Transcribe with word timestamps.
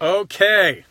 Okay. 0.00 0.84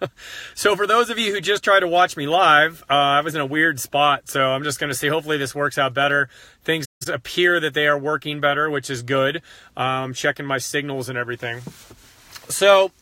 so 0.54 0.76
for 0.76 0.86
those 0.86 1.10
of 1.10 1.18
you 1.18 1.32
who 1.32 1.40
just 1.40 1.64
tried 1.64 1.80
to 1.80 1.88
watch 1.88 2.16
me 2.16 2.26
live, 2.26 2.84
uh, 2.88 2.94
I 2.94 3.20
was 3.20 3.34
in 3.34 3.40
a 3.40 3.46
weird 3.46 3.80
spot, 3.80 4.28
so 4.28 4.50
I'm 4.50 4.62
just 4.62 4.78
going 4.78 4.90
to 4.90 4.94
see. 4.94 5.08
Hopefully 5.08 5.36
this 5.36 5.54
works 5.54 5.78
out 5.78 5.94
better. 5.94 6.28
Things 6.62 6.86
appear 7.12 7.58
that 7.60 7.74
they 7.74 7.86
are 7.88 7.98
working 7.98 8.40
better, 8.40 8.70
which 8.70 8.90
is 8.90 9.02
good. 9.02 9.42
Um, 9.76 10.14
checking 10.14 10.46
my 10.46 10.58
signals 10.58 11.08
and 11.08 11.18
everything. 11.18 11.62
So. 12.48 12.92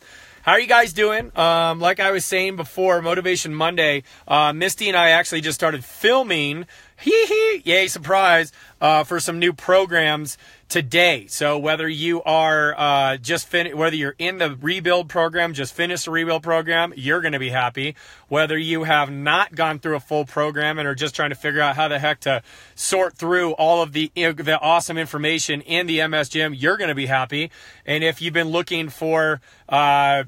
How 0.43 0.53
are 0.53 0.61
you 0.61 0.67
guys 0.67 0.93
doing? 0.93 1.37
Um, 1.37 1.81
like 1.81 1.99
I 1.99 2.11
was 2.11 2.23
saying 2.23 2.55
before, 2.55 3.01
Motivation 3.01 3.53
Monday, 3.53 4.03
uh, 4.29 4.53
Misty 4.53 4.87
and 4.87 4.95
I 4.95 5.09
actually 5.09 5.41
just 5.41 5.55
started 5.55 5.83
filming. 5.83 6.65
Hee 7.01 7.25
hee! 7.25 7.61
Yay, 7.65 7.87
surprise! 7.87 8.53
Uh, 8.79 9.03
for 9.03 9.19
some 9.19 9.39
new 9.39 9.51
programs 9.51 10.37
today. 10.69 11.27
So 11.27 11.57
whether 11.57 11.87
you 11.87 12.21
are 12.23 12.75
uh, 12.77 13.17
just 13.17 13.47
fin- 13.47 13.77
whether 13.77 13.95
you're 13.95 14.15
in 14.17 14.37
the 14.37 14.55
rebuild 14.55 15.09
program, 15.09 15.53
just 15.53 15.73
finished 15.73 16.05
the 16.05 16.11
rebuild 16.11 16.43
program, 16.43 16.93
you're 16.95 17.21
going 17.21 17.33
to 17.33 17.39
be 17.39 17.49
happy. 17.49 17.95
Whether 18.27 18.57
you 18.57 18.83
have 18.83 19.09
not 19.09 19.55
gone 19.55 19.79
through 19.79 19.95
a 19.95 19.99
full 19.99 20.25
program 20.25 20.79
and 20.79 20.87
are 20.87 20.95
just 20.95 21.15
trying 21.15 21.29
to 21.29 21.35
figure 21.35 21.61
out 21.61 21.75
how 21.75 21.87
the 21.87 21.99
heck 21.99 22.19
to 22.21 22.43
sort 22.75 23.15
through 23.15 23.51
all 23.53 23.81
of 23.81 23.93
the 23.93 24.11
the 24.15 24.59
awesome 24.61 24.97
information 24.97 25.61
in 25.61 25.87
the 25.87 26.05
MS 26.07 26.29
Gym, 26.29 26.53
you're 26.53 26.77
going 26.77 26.89
to 26.89 26.95
be 26.95 27.05
happy. 27.05 27.51
And 27.85 28.03
if 28.03 28.21
you've 28.21 28.33
been 28.33 28.49
looking 28.49 28.89
for 28.89 29.41
uh, 29.69 30.23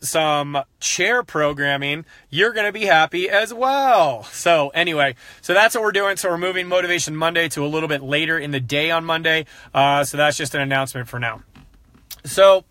some 0.00 0.58
chair 0.80 1.22
programming, 1.22 2.04
you're 2.30 2.52
going 2.52 2.66
to 2.66 2.72
be 2.72 2.86
happy 2.86 3.28
as 3.28 3.52
well. 3.52 4.24
So, 4.24 4.68
anyway, 4.70 5.14
so 5.40 5.54
that's 5.54 5.74
what 5.74 5.82
we're 5.82 5.92
doing. 5.92 6.16
So, 6.16 6.28
we're 6.28 6.38
moving 6.38 6.68
Motivation 6.68 7.16
Monday 7.16 7.48
to 7.50 7.64
a 7.64 7.68
little 7.68 7.88
bit 7.88 8.02
later 8.02 8.38
in 8.38 8.50
the 8.50 8.60
day 8.60 8.90
on 8.90 9.04
Monday. 9.04 9.46
Uh, 9.74 10.04
so, 10.04 10.16
that's 10.16 10.36
just 10.36 10.54
an 10.54 10.60
announcement 10.60 11.08
for 11.08 11.18
now. 11.18 11.42
So, 12.24 12.64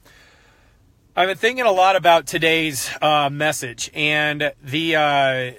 I've 1.15 1.27
been 1.29 1.37
thinking 1.37 1.65
a 1.65 1.71
lot 1.71 1.95
about 1.95 2.27
today's 2.27 2.89
uh, 3.01 3.29
message 3.29 3.89
and 3.93 4.51
the, 4.61 4.95
uh, 4.95 5.51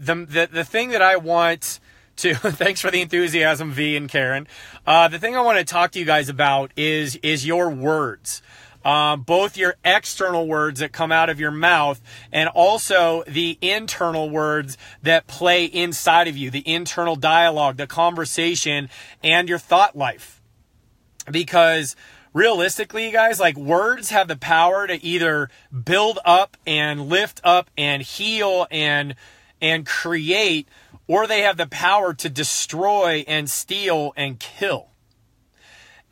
the, 0.00 0.26
the 0.26 0.48
the 0.50 0.64
thing 0.64 0.90
that 0.90 1.02
I 1.02 1.16
want 1.16 1.80
to. 2.16 2.34
thanks 2.34 2.80
for 2.80 2.90
the 2.90 3.00
enthusiasm, 3.00 3.72
V 3.72 3.96
and 3.96 4.08
Karen. 4.08 4.46
Uh, 4.86 5.08
the 5.08 5.18
thing 5.18 5.36
I 5.36 5.40
want 5.40 5.58
to 5.58 5.64
talk 5.64 5.92
to 5.92 5.98
you 5.98 6.04
guys 6.04 6.28
about 6.28 6.72
is 6.76 7.16
is 7.16 7.46
your 7.46 7.70
words 7.70 8.42
um, 8.84 9.22
both 9.22 9.56
your 9.56 9.76
external 9.84 10.46
words 10.46 10.80
that 10.80 10.92
come 10.92 11.10
out 11.10 11.30
of 11.30 11.40
your 11.40 11.50
mouth 11.50 12.00
and 12.30 12.48
also 12.50 13.24
the 13.26 13.58
internal 13.60 14.28
words 14.28 14.76
that 15.02 15.26
play 15.26 15.64
inside 15.64 16.28
of 16.28 16.36
you, 16.36 16.50
the 16.50 16.68
internal 16.68 17.16
dialogue, 17.16 17.76
the 17.76 17.86
conversation, 17.86 18.88
and 19.22 19.48
your 19.48 19.58
thought 19.58 19.96
life. 19.96 20.42
Because 21.30 21.96
realistically, 22.34 23.10
guys, 23.10 23.40
like 23.40 23.56
words 23.56 24.10
have 24.10 24.28
the 24.28 24.36
power 24.36 24.86
to 24.86 25.02
either 25.02 25.48
build 25.84 26.18
up 26.24 26.56
and 26.66 27.08
lift 27.08 27.40
up 27.42 27.70
and 27.78 28.02
heal 28.02 28.66
and 28.70 29.14
and 29.60 29.86
create, 29.86 30.68
or 31.06 31.26
they 31.26 31.40
have 31.40 31.56
the 31.56 31.66
power 31.66 32.12
to 32.12 32.28
destroy 32.28 33.24
and 33.26 33.48
steal 33.48 34.12
and 34.14 34.38
kill. 34.38 34.88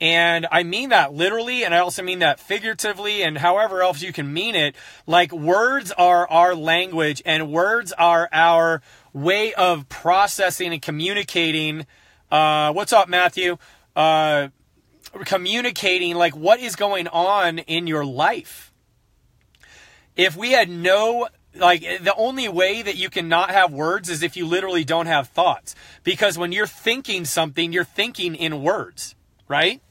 And 0.03 0.48
I 0.50 0.64
mean 0.64 0.89
that 0.89 1.14
literally, 1.14 1.64
and 1.64 1.72
I 1.72 1.78
also 1.78 2.03
mean 2.03 2.19
that 2.19 2.41
figuratively, 2.41 3.22
and 3.22 3.39
however 3.39 3.83
else 3.83 4.03
you 4.03 4.12
can 4.12 4.33
mean 4.33 4.56
it. 4.56 4.75
Like, 5.06 5.31
words 5.31 5.92
are 5.92 6.28
our 6.28 6.56
language, 6.56 7.22
and 7.25 7.53
words 7.53 7.92
are 7.92 8.28
our 8.33 8.83
way 9.12 9.55
of 9.55 9.89
processing 9.89 10.73
and 10.73 10.83
communicating. 10.83 11.86
Uh, 12.33 12.73
what's 12.73 12.92
up, 12.92 13.08
Matthew? 13.08 13.58
Uh, 13.95 14.48
communicating, 15.25 16.17
like, 16.17 16.34
what 16.34 16.58
is 16.58 16.75
going 16.75 17.06
on 17.06 17.61
in 17.61 17.86
your 17.86 18.05
life. 18.05 18.73
If 20.17 20.36
we 20.36 20.50
had 20.50 20.69
no 20.69 21.28
like 21.55 21.83
the 21.83 22.14
only 22.17 22.48
way 22.48 22.83
that 22.83 22.97
you 22.97 23.08
can 23.08 23.28
not 23.28 23.50
have 23.50 23.73
words 23.73 24.08
is 24.08 24.25
if 24.25 24.36
you 24.36 24.47
literally 24.47 24.83
don't 24.83 25.06
have 25.06 25.28
thoughts 25.28 25.77
because 26.03 26.39
when 26.39 26.51
you're 26.51 26.67
thinking 26.67 27.27
something 27.27 27.74
you're 27.74 27.85
thinking 27.85 28.35
in 28.35 28.62
words 28.62 29.14
right 29.48 29.83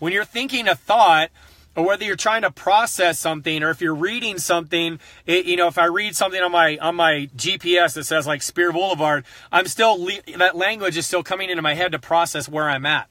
when 0.00 0.12
you're 0.12 0.24
thinking 0.24 0.66
a 0.66 0.74
thought, 0.74 1.30
or 1.76 1.84
whether 1.84 2.04
you're 2.04 2.16
trying 2.16 2.42
to 2.42 2.50
process 2.50 3.18
something, 3.18 3.62
or 3.62 3.70
if 3.70 3.80
you're 3.80 3.94
reading 3.94 4.38
something, 4.38 4.98
it, 5.24 5.46
you 5.46 5.56
know, 5.56 5.68
if 5.68 5.78
I 5.78 5.84
read 5.84 6.16
something 6.16 6.42
on 6.42 6.50
my 6.50 6.76
on 6.78 6.96
my 6.96 7.30
GPS 7.36 7.94
that 7.94 8.04
says 8.04 8.26
like 8.26 8.42
Speer 8.42 8.72
Boulevard, 8.72 9.24
I'm 9.52 9.66
still 9.66 10.08
that 10.36 10.56
language 10.56 10.96
is 10.96 11.06
still 11.06 11.22
coming 11.22 11.48
into 11.48 11.62
my 11.62 11.74
head 11.74 11.92
to 11.92 11.98
process 11.98 12.48
where 12.48 12.68
I'm 12.68 12.86
at. 12.86 13.08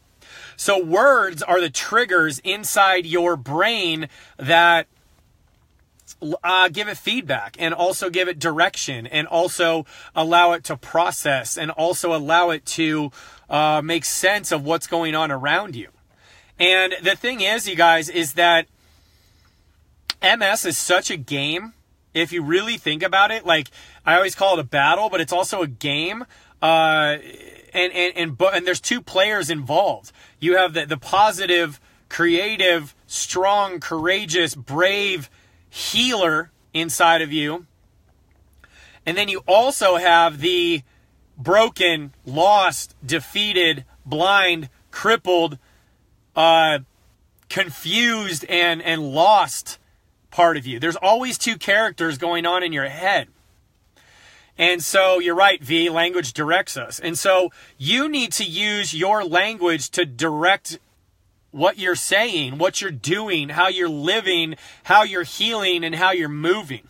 So 0.58 0.84
words 0.84 1.42
are 1.42 1.62
the 1.62 1.70
triggers 1.70 2.40
inside 2.40 3.06
your 3.06 3.38
brain 3.38 4.10
that 4.38 4.88
uh, 6.44 6.68
give 6.70 6.88
it 6.88 6.98
feedback 6.98 7.56
and 7.60 7.74
also 7.74 8.10
give 8.10 8.28
it 8.28 8.40
direction 8.40 9.08
and 9.08 9.26
also 9.28 9.86
allow 10.16 10.52
it 10.52 10.66
to 10.66 10.76
process 10.76 11.58
and 11.58 11.72
also 11.72 12.14
allow 12.14 12.50
it 12.50 12.66
to 12.66 13.12
uh, 13.50 13.82
make 13.84 14.04
sense 14.04 14.52
of 14.52 14.66
what's 14.66 14.88
going 14.88 15.16
on 15.16 15.32
around 15.32 15.76
you. 15.76 15.90
And 16.59 16.94
the 17.02 17.16
thing 17.16 17.42
is, 17.42 17.68
you 17.68 17.75
guys, 17.75 18.09
is 18.09 18.34
that 18.34 18.68
MS 20.22 20.66
is 20.66 20.78
such 20.78 21.09
a 21.09 21.18
game. 21.18 21.74
If 22.14 22.34
you 22.34 22.44
really 22.44 22.78
think 22.78 23.02
about 23.02 23.31
it, 23.31 23.46
like 23.46 23.70
I 24.06 24.16
always 24.16 24.36
call 24.36 24.58
it 24.58 24.59
a 24.59 24.66
battle, 24.66 25.09
but 25.09 25.22
it's 25.22 25.31
also 25.31 25.62
a 25.62 25.68
game. 25.68 26.25
Uh, 26.62 27.18
and 27.74 27.94
and 27.94 28.18
and 28.18 28.42
and 28.42 28.68
there's 28.68 28.81
two 28.81 29.02
players 29.02 29.50
involved. 29.50 30.12
You 30.40 30.58
have 30.58 30.74
the 30.74 30.86
the 30.86 30.97
positive, 30.97 31.80
creative, 32.09 32.94
strong, 33.08 33.80
courageous, 33.80 34.56
brave 34.56 35.30
healer 35.70 36.52
inside 36.74 37.22
of 37.22 37.31
you, 37.31 37.68
and 39.06 39.16
then 39.16 39.30
you 39.30 39.44
also 39.47 39.96
have 39.96 40.41
the 40.41 40.81
broken, 41.38 42.14
lost, 42.26 42.96
defeated, 43.06 43.86
blind, 44.06 44.70
crippled, 44.91 45.58
uh, 46.35 46.79
confused 47.50 48.45
and 48.45 48.81
and 48.81 49.13
lost 49.13 49.78
part 50.31 50.57
of 50.57 50.66
you. 50.66 50.79
There's 50.79 50.95
always 50.95 51.38
two 51.38 51.57
characters 51.57 52.17
going 52.17 52.45
on 52.45 52.63
in 52.63 52.73
your 52.73 52.88
head. 52.88 53.28
And 54.57 54.84
so 54.84 55.19
you're 55.19 55.35
right, 55.35 55.63
V, 55.63 55.90
language 55.90 56.34
directs 56.34 56.75
us. 56.75 57.00
And 57.00 57.17
so 57.17 57.50
you 57.78 58.09
need 58.09 58.34
to 58.34 58.44
use 58.44 58.94
your 58.94 59.23
language 59.23 59.90
to 59.91 60.06
direct 60.06 60.79
what 61.51 61.79
you're 61.79 61.95
saying, 61.95 62.57
what 62.57 62.81
you're 62.81 62.91
doing, 62.91 63.50
how 63.50 63.69
you're 63.69 63.90
living, 63.90 64.56
how 64.84 65.03
you're 65.03 65.23
healing, 65.23 65.84
and 65.85 65.96
how 65.96 66.11
you're 66.11 66.29
moving. 66.29 66.88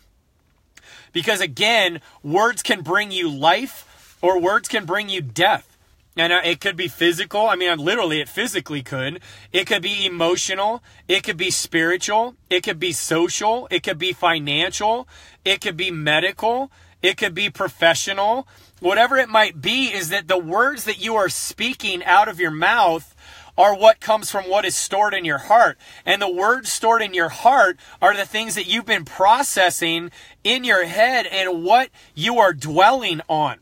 Because 1.12 1.40
again, 1.40 2.00
words 2.22 2.62
can 2.62 2.82
bring 2.82 3.12
you 3.12 3.30
life 3.30 4.16
or 4.20 4.40
words 4.40 4.68
can 4.68 4.84
bring 4.84 5.08
you 5.08 5.22
death. 5.22 5.69
And 6.16 6.32
uh, 6.32 6.40
it 6.44 6.60
could 6.60 6.76
be 6.76 6.88
physical. 6.88 7.46
I 7.46 7.54
mean, 7.54 7.78
literally, 7.78 8.20
it 8.20 8.28
physically 8.28 8.82
could. 8.82 9.20
It 9.52 9.66
could 9.66 9.82
be 9.82 10.04
emotional. 10.04 10.82
It 11.08 11.22
could 11.22 11.36
be 11.36 11.50
spiritual. 11.50 12.34
It 12.48 12.62
could 12.62 12.80
be 12.80 12.92
social. 12.92 13.68
It 13.70 13.82
could 13.82 13.98
be 13.98 14.12
financial. 14.12 15.08
It 15.44 15.60
could 15.60 15.76
be 15.76 15.90
medical. 15.90 16.70
It 17.02 17.16
could 17.16 17.34
be 17.34 17.48
professional. 17.48 18.46
Whatever 18.80 19.16
it 19.16 19.28
might 19.28 19.60
be, 19.60 19.86
is 19.86 20.08
that 20.08 20.28
the 20.28 20.38
words 20.38 20.84
that 20.84 21.02
you 21.02 21.14
are 21.14 21.28
speaking 21.28 22.04
out 22.04 22.28
of 22.28 22.40
your 22.40 22.50
mouth 22.50 23.14
are 23.56 23.76
what 23.76 24.00
comes 24.00 24.30
from 24.30 24.44
what 24.44 24.64
is 24.64 24.74
stored 24.74 25.14
in 25.14 25.24
your 25.24 25.38
heart. 25.38 25.78
And 26.06 26.20
the 26.20 26.30
words 26.30 26.72
stored 26.72 27.02
in 27.02 27.14
your 27.14 27.28
heart 27.28 27.78
are 28.00 28.16
the 28.16 28.24
things 28.24 28.54
that 28.54 28.66
you've 28.66 28.86
been 28.86 29.04
processing 29.04 30.10
in 30.42 30.64
your 30.64 30.86
head 30.86 31.26
and 31.26 31.62
what 31.62 31.90
you 32.14 32.38
are 32.38 32.52
dwelling 32.52 33.20
on. 33.28 33.58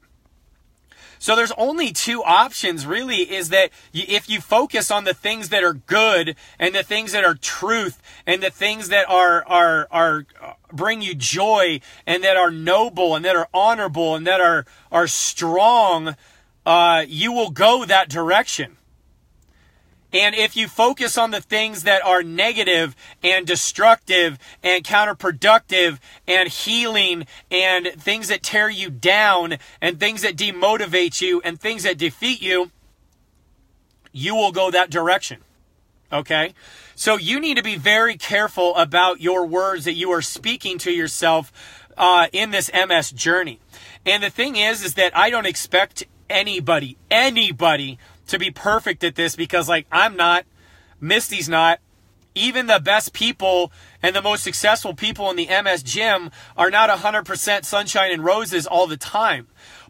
So 1.18 1.36
there's 1.36 1.52
only 1.58 1.92
two 1.92 2.22
options 2.22 2.86
really 2.86 3.30
is 3.30 3.50
that 3.50 3.70
if 3.92 4.28
you 4.30 4.40
focus 4.40 4.90
on 4.90 5.04
the 5.04 5.14
things 5.14 5.50
that 5.50 5.62
are 5.62 5.74
good 5.74 6.36
and 6.58 6.74
the 6.74 6.82
things 6.82 7.12
that 7.12 7.24
are 7.24 7.34
truth 7.34 8.00
and 8.26 8.42
the 8.42 8.50
things 8.50 8.88
that 8.88 9.08
are, 9.08 9.44
are, 9.46 9.88
are, 9.90 10.26
uh, 10.40 10.52
bring 10.72 11.02
you 11.02 11.14
joy 11.14 11.80
and 12.06 12.24
that 12.24 12.36
are 12.36 12.50
noble 12.50 13.14
and 13.14 13.24
that 13.24 13.36
are 13.36 13.48
honorable 13.52 14.14
and 14.14 14.26
that 14.26 14.40
are, 14.40 14.64
are 14.90 15.06
strong, 15.06 16.16
uh, 16.64 17.04
you 17.06 17.32
will 17.32 17.50
go 17.50 17.84
that 17.84 18.08
direction. 18.08 18.77
And 20.12 20.34
if 20.34 20.56
you 20.56 20.68
focus 20.68 21.18
on 21.18 21.32
the 21.32 21.40
things 21.40 21.82
that 21.82 22.04
are 22.04 22.22
negative 22.22 22.96
and 23.22 23.46
destructive 23.46 24.38
and 24.62 24.82
counterproductive 24.82 25.98
and 26.26 26.48
healing 26.48 27.26
and 27.50 27.88
things 27.88 28.28
that 28.28 28.42
tear 28.42 28.70
you 28.70 28.88
down 28.88 29.58
and 29.82 30.00
things 30.00 30.22
that 30.22 30.36
demotivate 30.36 31.20
you 31.20 31.42
and 31.44 31.60
things 31.60 31.82
that 31.82 31.98
defeat 31.98 32.40
you, 32.40 32.70
you 34.12 34.34
will 34.34 34.52
go 34.52 34.70
that 34.70 34.88
direction. 34.90 35.40
Okay? 36.10 36.54
So 36.94 37.16
you 37.18 37.38
need 37.38 37.58
to 37.58 37.62
be 37.62 37.76
very 37.76 38.16
careful 38.16 38.74
about 38.76 39.20
your 39.20 39.46
words 39.46 39.84
that 39.84 39.92
you 39.92 40.10
are 40.10 40.22
speaking 40.22 40.78
to 40.78 40.90
yourself 40.90 41.52
uh, 41.98 42.28
in 42.32 42.50
this 42.50 42.70
MS 42.72 43.10
journey. 43.10 43.60
And 44.06 44.22
the 44.22 44.30
thing 44.30 44.56
is, 44.56 44.82
is 44.82 44.94
that 44.94 45.14
I 45.14 45.28
don't 45.28 45.46
expect 45.46 46.04
anybody, 46.30 46.96
anybody 47.10 47.98
to 48.28 48.38
be 48.38 48.50
perfect 48.50 49.04
at 49.04 49.14
this 49.14 49.36
because 49.36 49.68
like 49.68 49.86
I'm 49.92 50.16
not, 50.16 50.44
Misty's 51.00 51.48
not, 51.48 51.80
even 52.34 52.66
the 52.66 52.80
best 52.80 53.12
people 53.12 53.72
and 54.02 54.14
the 54.14 54.22
most 54.22 54.44
successful 54.44 54.94
people 54.94 55.30
in 55.30 55.36
the 55.36 55.48
MS 55.62 55.82
gym 55.82 56.30
are 56.56 56.70
not 56.70 56.88
100% 56.88 57.64
sunshine 57.64 58.12
and 58.12 58.24
roses 58.24 58.66
all 58.66 58.86
the 58.86 58.96
time. 58.96 59.48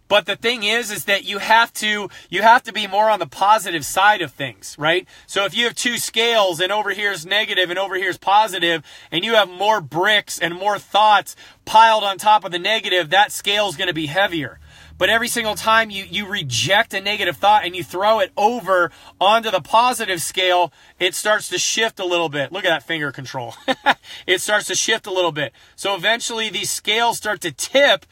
But 0.09 0.25
the 0.25 0.37
thing 0.37 0.63
is, 0.63 0.91
is 0.91 1.05
that 1.05 1.25
you 1.25 1.37
have 1.37 1.71
to, 1.75 2.09
you 2.31 2.41
have 2.41 2.63
to 2.63 2.73
be 2.73 2.87
more 2.87 3.11
on 3.11 3.19
the 3.19 3.27
positive 3.27 3.85
side 3.85 4.23
of 4.23 4.33
things, 4.33 4.75
right? 4.79 5.07
So 5.27 5.45
if 5.45 5.55
you 5.55 5.65
have 5.65 5.75
two 5.75 5.99
scales 5.99 6.61
and 6.61 6.73
over 6.73 6.91
here 6.91 7.13
is 7.13 7.27
negative 7.27 7.69
and 7.69 7.79
over 7.79 7.95
here 7.95 8.09
is 8.09 8.17
positive 8.17 8.83
and 9.13 9.23
you 9.23 9.35
have 9.35 9.51
more 9.51 9.83
bricks 9.83 10.39
and 10.39 10.55
more 10.55 10.79
thoughts 10.79 11.37
piled 11.67 12.05
on 12.05 12.17
top 12.17 12.45
of 12.45 12.53
the 12.53 12.59
negative, 12.59 13.11
that 13.11 13.33
scale 13.33 13.69
is 13.69 13.77
going 13.77 13.89
to 13.89 13.95
be 13.95 14.07
heavier. 14.07 14.59
But 14.99 15.09
every 15.09 15.29
single 15.29 15.55
time 15.55 15.91
you, 15.91 16.05
you 16.05 16.27
reject 16.27 16.93
a 16.93 17.01
negative 17.01 17.37
thought 17.37 17.65
and 17.65 17.75
you 17.75 17.85
throw 17.85 18.19
it 18.19 18.33
over 18.37 18.91
onto 19.21 19.51
the 19.51 19.61
positive 19.61 20.21
scale, 20.21 20.73
it 20.99 21.15
starts 21.15 21.49
to 21.51 21.59
shift 21.59 22.01
a 22.01 22.05
little 22.05 22.29
bit. 22.29 22.53
Look 22.53 22.65
at 22.65 22.71
that 22.71 22.83
finger 22.83 23.13
control. 23.13 23.55
it 24.27 24.41
starts 24.41 24.67
to 24.67 24.75
shift 24.75 25.07
a 25.07 25.13
little 25.13 25.33
bit. 25.33 25.53
So 25.77 25.95
eventually 25.95 26.51
these 26.51 26.71
scales 26.71 27.17
start 27.17 27.41
to 27.43 27.53
tip 27.53 28.05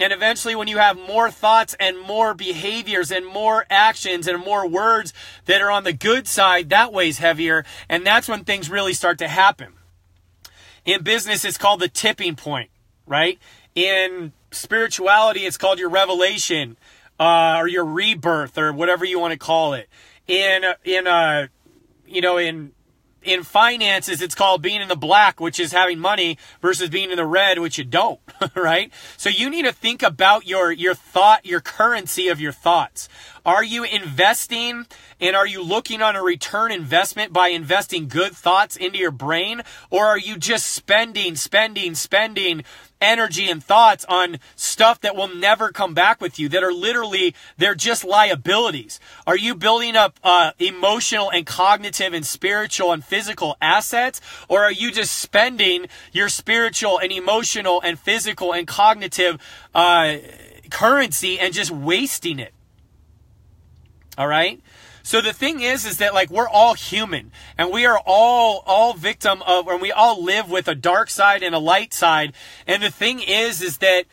and 0.00 0.14
eventually, 0.14 0.54
when 0.54 0.68
you 0.68 0.78
have 0.78 0.96
more 0.96 1.30
thoughts 1.30 1.76
and 1.78 1.98
more 1.98 2.32
behaviors 2.32 3.10
and 3.10 3.26
more 3.26 3.66
actions 3.68 4.26
and 4.26 4.42
more 4.42 4.66
words 4.66 5.12
that 5.44 5.60
are 5.60 5.70
on 5.70 5.84
the 5.84 5.92
good 5.92 6.26
side, 6.26 6.70
that 6.70 6.92
weighs 6.92 7.18
heavier. 7.18 7.66
And 7.88 8.06
that's 8.06 8.28
when 8.28 8.44
things 8.44 8.70
really 8.70 8.94
start 8.94 9.18
to 9.18 9.28
happen. 9.28 9.74
In 10.86 11.02
business, 11.02 11.44
it's 11.44 11.58
called 11.58 11.80
the 11.80 11.88
tipping 11.88 12.34
point, 12.34 12.70
right? 13.06 13.38
In 13.74 14.32
spirituality, 14.50 15.40
it's 15.40 15.56
called 15.56 15.78
your 15.78 15.90
revelation 15.90 16.76
uh, 17.18 17.56
or 17.58 17.68
your 17.68 17.84
rebirth 17.84 18.58
or 18.58 18.72
whatever 18.72 19.04
you 19.04 19.18
want 19.18 19.32
to 19.32 19.38
call 19.38 19.74
it. 19.74 19.88
In, 20.26 20.64
in, 20.84 21.06
uh, 21.06 21.48
you 22.06 22.20
know, 22.20 22.36
in 22.36 22.72
in 23.22 23.42
finances, 23.42 24.22
it's 24.22 24.34
called 24.34 24.62
being 24.62 24.80
in 24.80 24.88
the 24.88 24.96
black, 24.96 25.40
which 25.40 25.60
is 25.60 25.72
having 25.72 25.98
money 25.98 26.38
versus 26.62 26.88
being 26.88 27.10
in 27.10 27.16
the 27.16 27.26
red, 27.26 27.58
which 27.58 27.76
you 27.78 27.84
don't, 27.84 28.20
right? 28.54 28.92
So 29.16 29.28
you 29.28 29.50
need 29.50 29.64
to 29.64 29.72
think 29.72 30.02
about 30.02 30.46
your, 30.46 30.72
your 30.72 30.94
thought, 30.94 31.44
your 31.44 31.60
currency 31.60 32.28
of 32.28 32.40
your 32.40 32.52
thoughts. 32.52 33.08
Are 33.44 33.64
you 33.64 33.84
investing 33.84 34.86
and 35.20 35.36
are 35.36 35.46
you 35.46 35.62
looking 35.62 36.02
on 36.02 36.16
a 36.16 36.22
return 36.22 36.72
investment 36.72 37.32
by 37.32 37.48
investing 37.48 38.08
good 38.08 38.32
thoughts 38.32 38.76
into 38.76 38.98
your 38.98 39.10
brain? 39.10 39.62
Or 39.90 40.06
are 40.06 40.18
you 40.18 40.36
just 40.36 40.68
spending, 40.68 41.36
spending, 41.36 41.94
spending 41.94 42.64
energy 43.00 43.48
and 43.48 43.62
thoughts 43.62 44.04
on 44.06 44.38
stuff 44.56 45.00
that 45.00 45.16
will 45.16 45.28
never 45.28 45.72
come 45.72 45.94
back 45.94 46.20
with 46.20 46.38
you 46.38 46.48
that 46.48 46.62
are 46.62 46.72
literally 46.72 47.34
they're 47.56 47.74
just 47.74 48.04
liabilities. 48.04 49.00
Are 49.26 49.36
you 49.36 49.54
building 49.54 49.96
up 49.96 50.18
uh, 50.22 50.52
emotional 50.58 51.30
and 51.30 51.46
cognitive 51.46 52.12
and 52.12 52.26
spiritual 52.26 52.92
and 52.92 53.04
physical 53.04 53.56
assets? 53.60 54.20
Or 54.48 54.62
are 54.62 54.72
you 54.72 54.90
just 54.90 55.16
spending 55.16 55.86
your 56.12 56.28
spiritual 56.28 56.98
and 56.98 57.12
emotional 57.12 57.80
and 57.80 57.98
physical 57.98 58.52
and 58.52 58.66
cognitive 58.66 59.40
uh, 59.74 60.16
currency 60.70 61.38
and 61.38 61.54
just 61.54 61.70
wasting 61.70 62.38
it? 62.38 62.52
All 64.18 64.26
right 64.26 64.60
so 65.10 65.20
the 65.20 65.32
thing 65.32 65.60
is, 65.60 65.84
is 65.84 65.96
that 65.96 66.14
like 66.14 66.30
we're 66.30 66.48
all 66.48 66.74
human 66.74 67.32
and 67.58 67.72
we 67.72 67.84
are 67.84 68.00
all, 68.06 68.62
all 68.64 68.94
victim 68.94 69.42
of, 69.42 69.66
and 69.66 69.82
we 69.82 69.90
all 69.90 70.22
live 70.22 70.48
with 70.48 70.68
a 70.68 70.74
dark 70.76 71.10
side 71.10 71.42
and 71.42 71.52
a 71.52 71.58
light 71.58 71.92
side. 71.92 72.32
And 72.64 72.80
the 72.80 72.92
thing 72.92 73.18
is, 73.18 73.60
is 73.60 73.78
that 73.78 74.04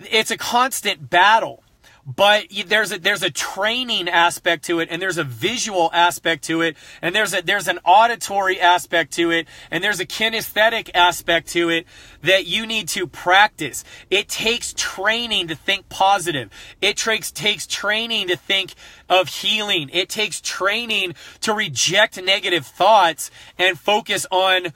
it's 0.00 0.30
a 0.30 0.38
constant 0.38 1.10
battle 1.10 1.62
but 2.06 2.46
there's 2.66 2.92
a 2.92 3.00
there's 3.00 3.24
a 3.24 3.30
training 3.30 4.08
aspect 4.08 4.64
to 4.66 4.78
it 4.78 4.88
and 4.92 5.02
there's 5.02 5.18
a 5.18 5.24
visual 5.24 5.90
aspect 5.92 6.44
to 6.44 6.62
it 6.62 6.76
and 7.02 7.14
there's 7.14 7.34
a 7.34 7.42
there's 7.42 7.66
an 7.66 7.80
auditory 7.84 8.60
aspect 8.60 9.12
to 9.14 9.32
it 9.32 9.48
and 9.72 9.82
there's 9.82 9.98
a 9.98 10.06
kinesthetic 10.06 10.88
aspect 10.94 11.48
to 11.48 11.68
it 11.68 11.84
that 12.22 12.46
you 12.46 12.64
need 12.64 12.86
to 12.86 13.08
practice. 13.08 13.82
It 14.08 14.28
takes 14.28 14.72
training 14.76 15.48
to 15.48 15.56
think 15.56 15.88
positive. 15.88 16.48
It 16.80 16.96
takes 16.96 17.32
takes 17.32 17.66
training 17.66 18.28
to 18.28 18.36
think 18.36 18.74
of 19.08 19.28
healing. 19.28 19.90
It 19.92 20.08
takes 20.08 20.40
training 20.40 21.16
to 21.40 21.52
reject 21.52 22.22
negative 22.22 22.66
thoughts 22.66 23.32
and 23.58 23.76
focus 23.76 24.26
on 24.30 24.68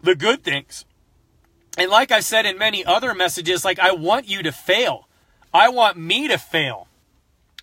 the 0.00 0.14
good 0.14 0.44
things. 0.44 0.84
And 1.76 1.90
like 1.90 2.12
I 2.12 2.20
said 2.20 2.46
in 2.46 2.58
many 2.58 2.84
other 2.84 3.12
messages 3.12 3.64
like 3.64 3.80
I 3.80 3.90
want 3.90 4.28
you 4.28 4.44
to 4.44 4.52
fail 4.52 5.08
I 5.54 5.68
want 5.68 5.96
me 5.96 6.26
to 6.28 6.36
fail. 6.36 6.88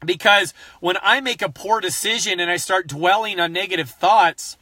Because 0.03 0.53
when 0.79 0.95
I 1.03 1.19
make 1.21 1.43
a 1.43 1.49
poor 1.49 1.79
decision 1.79 2.39
and 2.39 2.49
I 2.49 2.57
start 2.57 2.87
dwelling 2.87 3.39
on 3.39 3.53
negative 3.53 3.89
thoughts, 3.89 4.57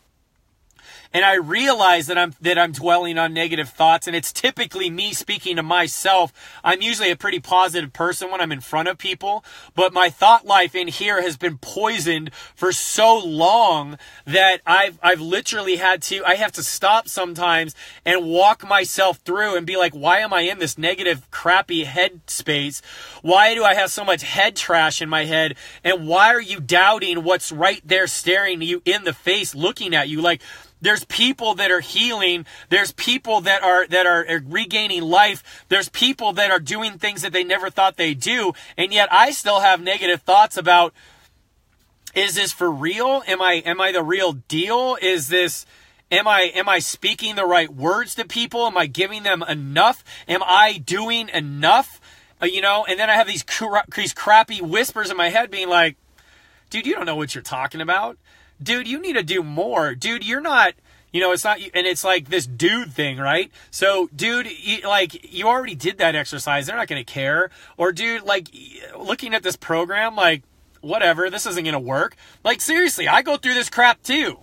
and 1.14 1.26
I 1.26 1.36
realize 1.36 2.08
that 2.08 2.18
I'm 2.18 2.34
that 2.42 2.58
I'm 2.58 2.72
dwelling 2.72 3.18
on 3.18 3.34
negative 3.34 3.70
thoughts 3.70 4.06
and 4.06 4.16
it's 4.16 4.32
typically 4.32 4.90
me 4.90 5.14
speaking 5.14 5.56
to 5.56 5.64
myself. 5.64 6.32
I'm 6.64 6.82
usually 6.82 7.10
a 7.10 7.16
pretty 7.16 7.40
positive 7.40 7.94
person 7.94 8.30
when 8.30 8.42
I'm 8.42 8.52
in 8.52 8.62
front 8.62 8.88
of 8.88 8.98
people, 8.98 9.44
but 9.76 9.92
my 9.92 10.10
thought 10.10 10.46
life 10.46 10.76
in 10.76 10.88
here 10.88 11.22
has 11.22 11.36
been 11.36 11.58
poisoned 11.58 12.34
for 12.56 12.72
so 12.72 13.18
long 13.18 13.98
that 14.26 14.62
I've 14.66 15.00
I've 15.02 15.22
literally 15.22 15.78
had 15.78 16.02
to 16.04 16.24
I 16.26 16.36
have 16.36 16.52
to 16.54 16.64
stop 16.64 17.08
sometimes 17.08 17.76
and 18.06 18.28
walk 18.28 18.68
myself 18.68 19.18
through 19.18 19.56
and 19.56 19.66
be 19.66 19.78
like, 19.78 19.94
why 19.94 20.20
am 20.20 20.32
I 20.32 20.42
in 20.42 20.60
this 20.60 20.78
negative 20.78 21.30
crappy 21.32 21.86
head 21.86 22.22
space? 22.28 22.82
Why 23.24 23.56
do 23.56 23.64
I 23.64 23.74
have 23.74 23.92
so 23.92 24.06
much 24.06 24.22
head 24.22 24.56
trash 24.56 25.02
in 25.02 25.10
my 25.10 25.26
head? 25.26 25.56
And 25.84 26.08
why 26.08 26.34
are 26.34 26.42
you 26.42 26.60
doubting 26.60 27.24
what's 27.24 27.52
right 27.52 27.82
there 27.84 28.06
staring 28.06 28.62
you 28.62 28.84
in 28.86 29.06
the 29.06 29.14
face 29.14 29.56
looking 29.56 29.96
at 29.96 30.08
you 30.08 30.22
like 30.22 30.42
there's 30.82 31.04
people 31.06 31.56
that 31.56 31.72
are 31.72 31.82
healing. 31.82 32.46
There's 32.70 32.92
people 32.92 33.42
that 33.42 33.64
are 33.64 33.88
that 33.88 34.06
are 34.06 34.26
regaining 34.46 35.04
life. 35.04 35.66
There's 35.70 35.90
people 35.90 36.34
that 36.34 36.52
are 36.52 36.60
doing 36.60 36.98
things 36.98 37.22
that 37.22 37.34
they 37.34 37.44
never 37.44 37.70
thought 37.70 37.98
they'd 37.98 38.20
do. 38.20 38.54
And 38.78 38.94
yet 38.94 39.12
I 39.12 39.32
still 39.32 39.60
have 39.60 39.82
negative 39.82 40.22
thoughts 40.22 40.58
about 40.58 40.94
is 42.16 42.36
this 42.36 42.52
for 42.52 42.72
real? 42.72 43.24
Am 43.28 43.42
I 43.42 43.56
am 43.66 43.80
I 43.82 43.92
the 43.92 44.04
real 44.04 44.34
deal? 44.34 44.98
Is 45.02 45.28
this 45.28 45.66
Am 46.12 46.28
I 46.28 46.52
am 46.56 46.68
I 46.68 46.80
speaking 46.80 47.36
the 47.36 47.46
right 47.46 47.70
words 47.70 48.16
to 48.16 48.26
people? 48.26 48.66
Am 48.66 48.78
I 48.78 48.88
giving 48.88 49.24
them 49.24 49.44
enough? 49.48 50.04
Am 50.28 50.42
I 50.44 50.78
doing 50.78 51.30
enough? 51.30 52.02
Uh, 52.42 52.46
you 52.48 52.62
know, 52.62 52.86
and 52.88 53.00
then 53.00 53.10
I 53.10 53.14
have 53.14 53.28
these 53.28 53.44
these 53.96 54.14
crappy 54.14 54.62
whispers 54.62 55.12
in 55.12 55.18
my 55.18 55.30
head 55.30 55.52
being 55.52 55.70
like, 55.70 55.98
"Dude, 56.72 56.88
you 56.88 56.96
don't 56.96 57.06
know 57.06 57.16
what 57.16 57.36
you're 57.36 57.44
talking 57.44 57.82
about." 57.82 58.18
Dude, 58.62 58.88
you 58.88 59.00
need 59.00 59.14
to 59.14 59.24
do 59.24 59.44
more. 59.44 59.96
Dude, 59.96 60.26
you're 60.26 60.42
not, 60.42 60.74
you 61.12 61.22
know, 61.22 61.32
it's 61.32 61.44
not, 61.44 61.60
and 61.74 61.88
it's 61.88 62.04
like 62.04 62.30
this 62.30 62.46
dude 62.46 62.92
thing, 62.94 63.18
right? 63.18 63.52
So, 63.72 64.10
dude, 64.16 64.48
you, 64.52 64.82
like, 64.82 65.34
you 65.34 65.48
already 65.48 65.76
did 65.76 65.98
that 65.98 66.16
exercise. 66.16 66.68
They're 66.68 66.78
not 66.78 66.88
going 66.88 67.04
to 67.04 67.12
care. 67.12 67.50
Or, 67.78 67.92
dude, 67.92 68.24
like, 68.24 68.50
looking 68.98 69.34
at 69.34 69.44
this 69.44 69.56
program, 69.56 70.16
like, 70.16 70.44
whatever, 70.82 71.30
this 71.30 71.46
isn't 71.46 71.64
going 71.64 71.74
to 71.74 71.80
work. 71.80 72.16
Like, 72.44 72.62
seriously, 72.62 73.08
I 73.08 73.22
go 73.22 73.38
through 73.38 73.56
this 73.56 73.70
crap 73.70 74.04
too. 74.04 74.40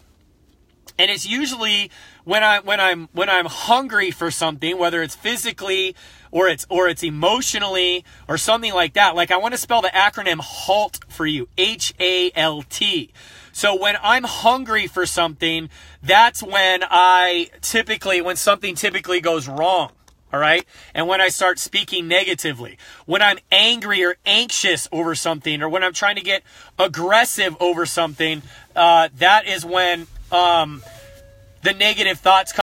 And 0.99 1.11
it's 1.11 1.26
usually 1.26 1.90
when 2.25 2.43
I 2.43 2.61
when 2.61 2.81
I'm 2.81 3.09
when 3.12 3.29
I'm 3.29 3.47
hungry 3.47 4.11
for 4.11 4.31
something, 4.31 4.79
whether 4.79 5.02
it's 5.02 5.14
physically 5.14 5.95
or 6.31 6.49
it's 6.49 6.64
or 6.71 6.88
it's 6.88 7.02
emotionally 7.02 8.05
or 8.29 8.38
something 8.38 8.73
like 8.73 8.95
that. 8.95 9.14
Like 9.14 9.31
I 9.31 9.37
want 9.37 9.52
to 9.52 9.59
spell 9.59 9.83
the 9.83 9.88
acronym 9.88 10.40
HALT 10.40 11.00
for 11.09 11.26
you. 11.26 11.49
H 11.59 11.93
A 12.00 12.31
L 12.35 12.62
T. 12.62 13.12
So 13.57 13.75
when 13.75 13.97
I'm 14.03 14.25
hungry 14.25 14.87
for 14.87 15.07
something, 15.07 15.71
that's 16.03 16.43
when 16.43 16.85
I 16.85 17.49
typically, 17.63 18.21
when 18.21 18.37
something 18.37 18.75
typically 18.75 19.23
goes 19.23 19.49
wrong. 19.49 19.93
All 20.31 20.39
right. 20.39 20.63
And 20.93 21.09
when 21.09 21.23
I 21.23 21.31
start 21.31 21.59
speaking 21.59 22.07
negatively, 22.07 22.77
when 23.07 23.23
I'm 23.23 23.39
angry 23.51 24.05
or 24.05 24.17
anxious 24.27 24.91
over 24.93 25.15
something, 25.15 25.63
or 25.63 25.71
when 25.71 25.83
I'm 25.83 25.95
trying 25.95 26.17
to 26.17 26.21
get 26.21 26.43
aggressive 26.79 27.57
over 27.59 27.87
something, 27.87 28.43
uh, 28.77 29.09
that 29.17 29.47
is 29.47 29.65
when 29.65 30.07
um, 30.31 30.83
the 31.63 31.73
negative 31.73 32.19
thoughts 32.19 32.53
come 32.53 32.61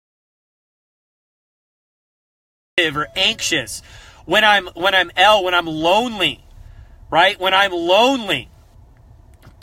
or 2.96 3.08
anxious. 3.16 3.82
When 4.26 4.44
I'm 4.44 4.68
when 4.76 4.94
I'm 4.94 5.10
L, 5.16 5.44
when 5.44 5.56
I'm 5.56 5.66
lonely, 5.66 6.46
right? 7.10 7.40
When 7.40 7.56
I'm 7.56 7.72
lonely, 7.72 8.52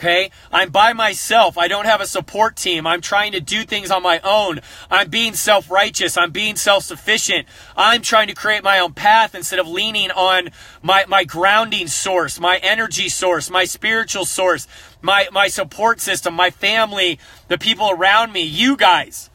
Okay? 0.00 0.30
I'm 0.50 0.70
by 0.70 0.94
myself. 0.94 1.58
I 1.58 1.68
don't 1.68 1.84
have 1.84 2.00
a 2.00 2.06
support 2.06 2.56
team. 2.56 2.86
I'm 2.86 3.02
trying 3.02 3.32
to 3.32 3.40
do 3.40 3.64
things 3.64 3.90
on 3.90 4.02
my 4.02 4.18
own. 4.20 4.60
I'm 4.90 5.10
being 5.10 5.34
self 5.34 5.70
righteous. 5.70 6.16
I'm 6.16 6.30
being 6.30 6.56
self 6.56 6.84
sufficient. 6.84 7.46
I'm 7.76 8.00
trying 8.00 8.28
to 8.28 8.34
create 8.34 8.64
my 8.64 8.78
own 8.78 8.94
path 8.94 9.34
instead 9.34 9.58
of 9.58 9.68
leaning 9.68 10.10
on 10.10 10.52
my, 10.82 11.04
my 11.06 11.24
grounding 11.24 11.86
source, 11.86 12.40
my 12.40 12.56
energy 12.62 13.10
source, 13.10 13.50
my 13.50 13.64
spiritual 13.64 14.24
source, 14.24 14.66
my, 15.02 15.28
my 15.32 15.48
support 15.48 16.00
system, 16.00 16.32
my 16.32 16.48
family, 16.48 17.18
the 17.48 17.58
people 17.58 17.90
around 17.90 18.32
me, 18.32 18.40
you 18.40 18.78
guys. 18.78 19.28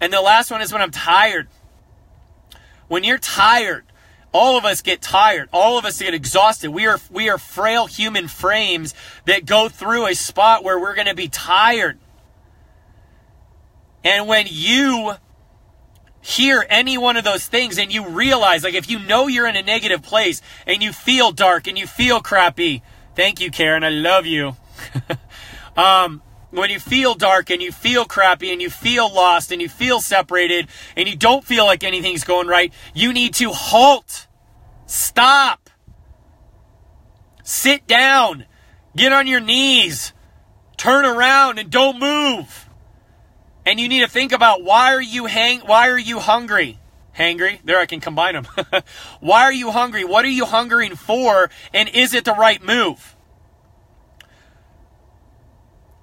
And 0.00 0.10
the 0.10 0.22
last 0.22 0.50
one 0.50 0.62
is 0.62 0.72
when 0.72 0.80
I'm 0.80 0.90
tired. 0.90 1.48
When 2.88 3.04
you're 3.04 3.18
tired, 3.18 3.84
all 4.32 4.56
of 4.56 4.64
us 4.64 4.82
get 4.82 5.02
tired. 5.02 5.48
All 5.52 5.78
of 5.78 5.84
us 5.84 6.00
get 6.00 6.14
exhausted. 6.14 6.70
We 6.70 6.86
are, 6.86 6.98
we 7.10 7.28
are 7.28 7.38
frail 7.38 7.86
human 7.86 8.28
frames 8.28 8.94
that 9.26 9.46
go 9.46 9.68
through 9.68 10.06
a 10.06 10.14
spot 10.14 10.62
where 10.62 10.78
we're 10.78 10.94
going 10.94 11.08
to 11.08 11.14
be 11.14 11.28
tired. 11.28 11.98
And 14.04 14.28
when 14.28 14.46
you 14.48 15.14
hear 16.20 16.64
any 16.68 16.96
one 16.96 17.16
of 17.16 17.24
those 17.24 17.46
things 17.46 17.78
and 17.78 17.92
you 17.92 18.06
realize, 18.06 18.62
like, 18.62 18.74
if 18.74 18.88
you 18.88 18.98
know 18.98 19.26
you're 19.26 19.46
in 19.46 19.56
a 19.56 19.62
negative 19.62 20.02
place 20.02 20.40
and 20.66 20.82
you 20.82 20.92
feel 20.92 21.32
dark 21.32 21.66
and 21.66 21.78
you 21.78 21.86
feel 21.86 22.20
crappy, 22.20 22.82
thank 23.14 23.40
you, 23.40 23.50
Karen. 23.50 23.84
I 23.84 23.90
love 23.90 24.26
you. 24.26 24.56
um, 25.76 26.22
when 26.50 26.70
you 26.70 26.80
feel 26.80 27.14
dark 27.14 27.50
and 27.50 27.62
you 27.62 27.72
feel 27.72 28.04
crappy 28.04 28.52
and 28.52 28.60
you 28.60 28.70
feel 28.70 29.12
lost 29.12 29.52
and 29.52 29.62
you 29.62 29.68
feel 29.68 30.00
separated 30.00 30.68
and 30.96 31.08
you 31.08 31.16
don't 31.16 31.44
feel 31.44 31.64
like 31.64 31.84
anything's 31.84 32.24
going 32.24 32.46
right, 32.46 32.72
you 32.94 33.12
need 33.12 33.34
to 33.34 33.50
halt. 33.50 34.26
Stop. 34.86 35.70
Sit 37.44 37.86
down. 37.86 38.46
Get 38.96 39.12
on 39.12 39.26
your 39.26 39.40
knees. 39.40 40.12
Turn 40.76 41.04
around 41.04 41.58
and 41.58 41.70
don't 41.70 42.00
move. 42.00 42.68
And 43.64 43.78
you 43.78 43.88
need 43.88 44.00
to 44.00 44.08
think 44.08 44.32
about 44.32 44.64
why 44.64 44.94
are 44.94 45.02
you 45.02 45.26
hang 45.26 45.60
why 45.60 45.90
are 45.90 45.98
you 45.98 46.18
hungry? 46.18 46.80
Hangry. 47.16 47.60
There 47.64 47.78
I 47.78 47.86
can 47.86 48.00
combine 48.00 48.34
them. 48.34 48.46
why 49.20 49.42
are 49.42 49.52
you 49.52 49.70
hungry? 49.70 50.04
What 50.04 50.24
are 50.24 50.28
you 50.28 50.46
hungering 50.46 50.96
for? 50.96 51.50
And 51.72 51.88
is 51.88 52.14
it 52.14 52.24
the 52.24 52.34
right 52.34 52.62
move? 52.62 53.14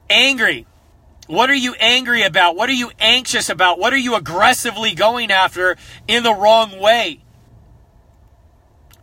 Angry. 0.10 0.66
What 1.28 1.50
are 1.50 1.56
you 1.56 1.74
angry 1.80 2.24
about? 2.24 2.56
What 2.56 2.70
are 2.70 2.74
you 2.74 2.92
anxious 3.00 3.50
about? 3.50 3.80
What 3.80 3.92
are 3.92 3.98
you 3.98 4.16
aggressively 4.16 4.96
going 4.96 5.30
after 5.30 5.76
in 6.08 6.24
the 6.24 6.34
wrong 6.34 6.80
way? 6.80 7.20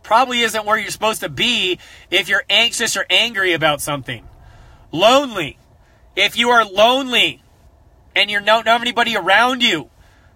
Probably 0.01 0.41
isn't 0.41 0.65
where 0.65 0.77
you're 0.77 0.91
supposed 0.91 1.21
to 1.21 1.29
be 1.29 1.79
if 2.09 2.27
you're 2.27 2.45
anxious 2.49 2.97
or 2.97 3.05
angry 3.09 3.53
about 3.53 3.81
something. 3.81 4.27
Lonely. 4.91 5.57
If 6.15 6.37
you 6.37 6.49
are 6.49 6.65
lonely 6.65 7.43
and 8.15 8.31
you 8.31 8.39
don't 8.39 8.67
have 8.67 8.81
anybody 8.81 9.15
around 9.15 9.61
you, 9.61 9.89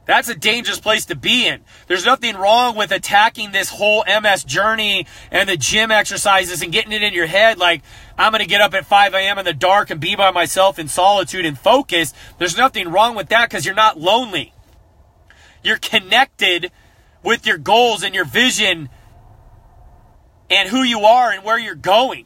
that's 0.09 0.27
a 0.27 0.35
dangerous 0.35 0.79
place 0.79 1.05
to 1.05 1.15
be 1.15 1.47
in. 1.47 1.61
There's 1.87 2.05
nothing 2.05 2.35
wrong 2.35 2.75
with 2.75 2.91
attacking 2.91 3.51
this 3.51 3.69
whole 3.69 4.03
MS 4.07 4.43
journey 4.43 5.05
and 5.29 5.47
the 5.47 5.55
gym 5.55 5.91
exercises 5.91 6.63
and 6.63 6.71
getting 6.71 6.91
it 6.91 7.03
in 7.03 7.13
your 7.13 7.27
head 7.27 7.59
like, 7.59 7.83
I'm 8.17 8.31
going 8.31 8.41
to 8.41 8.47
get 8.47 8.59
up 8.59 8.73
at 8.73 8.87
5 8.87 9.13
a.m. 9.13 9.37
in 9.37 9.45
the 9.45 9.53
dark 9.53 9.91
and 9.91 9.99
be 9.99 10.15
by 10.15 10.31
myself 10.31 10.79
in 10.79 10.87
solitude 10.87 11.45
and 11.45 11.57
focus. 11.57 12.13
There's 12.39 12.57
nothing 12.57 12.89
wrong 12.89 13.15
with 13.15 13.29
that 13.29 13.49
because 13.49 13.65
you're 13.65 13.75
not 13.75 13.99
lonely. 13.99 14.51
You're 15.63 15.77
connected 15.77 16.71
with 17.23 17.45
your 17.45 17.59
goals 17.59 18.01
and 18.01 18.15
your 18.15 18.25
vision 18.25 18.89
and 20.49 20.69
who 20.69 20.81
you 20.81 21.01
are 21.01 21.31
and 21.31 21.43
where 21.43 21.59
you're 21.59 21.75
going 21.75 22.25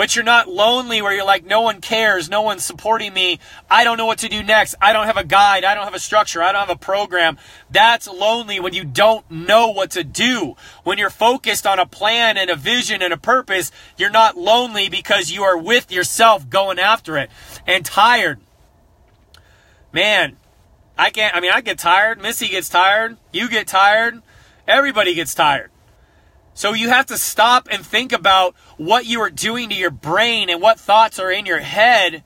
but 0.00 0.16
you're 0.16 0.24
not 0.24 0.48
lonely 0.48 1.02
where 1.02 1.12
you're 1.12 1.26
like, 1.26 1.44
no 1.44 1.60
one 1.60 1.82
cares, 1.82 2.30
no 2.30 2.40
one's 2.40 2.64
supporting 2.64 3.12
me, 3.12 3.38
I 3.70 3.84
don't 3.84 3.98
know 3.98 4.06
what 4.06 4.20
to 4.20 4.30
do 4.30 4.42
next, 4.42 4.74
I 4.80 4.94
don't 4.94 5.04
have 5.04 5.18
a 5.18 5.24
guide, 5.24 5.62
I 5.62 5.74
don't 5.74 5.84
have 5.84 5.92
a 5.92 5.98
structure, 5.98 6.42
I 6.42 6.52
don't 6.52 6.66
have 6.66 6.74
a 6.74 6.80
program. 6.80 7.36
That's 7.70 8.08
lonely 8.08 8.60
when 8.60 8.72
you 8.72 8.82
don't 8.82 9.30
know 9.30 9.68
what 9.68 9.90
to 9.90 10.02
do. 10.02 10.56
When 10.84 10.96
you're 10.96 11.10
focused 11.10 11.66
on 11.66 11.78
a 11.78 11.84
plan 11.84 12.38
and 12.38 12.48
a 12.48 12.56
vision 12.56 13.02
and 13.02 13.12
a 13.12 13.18
purpose, 13.18 13.70
you're 13.98 14.08
not 14.08 14.38
lonely 14.38 14.88
because 14.88 15.30
you 15.30 15.42
are 15.42 15.58
with 15.58 15.92
yourself 15.92 16.48
going 16.48 16.78
after 16.78 17.18
it 17.18 17.30
and 17.66 17.84
tired. 17.84 18.40
Man, 19.92 20.38
I 20.96 21.10
can't, 21.10 21.36
I 21.36 21.40
mean, 21.40 21.52
I 21.52 21.60
get 21.60 21.78
tired, 21.78 22.22
Misty 22.22 22.48
gets 22.48 22.70
tired, 22.70 23.18
you 23.32 23.50
get 23.50 23.66
tired, 23.66 24.22
everybody 24.66 25.14
gets 25.14 25.34
tired. 25.34 25.70
So 26.54 26.74
you 26.74 26.88
have 26.88 27.06
to 27.06 27.16
stop 27.16 27.68
and 27.70 27.84
think 27.84 28.12
about 28.12 28.54
what 28.76 29.06
you 29.06 29.20
are 29.20 29.30
doing 29.30 29.68
to 29.70 29.74
your 29.74 29.90
brain 29.90 30.50
and 30.50 30.60
what 30.60 30.78
thoughts 30.78 31.18
are 31.18 31.30
in 31.30 31.46
your 31.46 31.60
head 31.60 32.22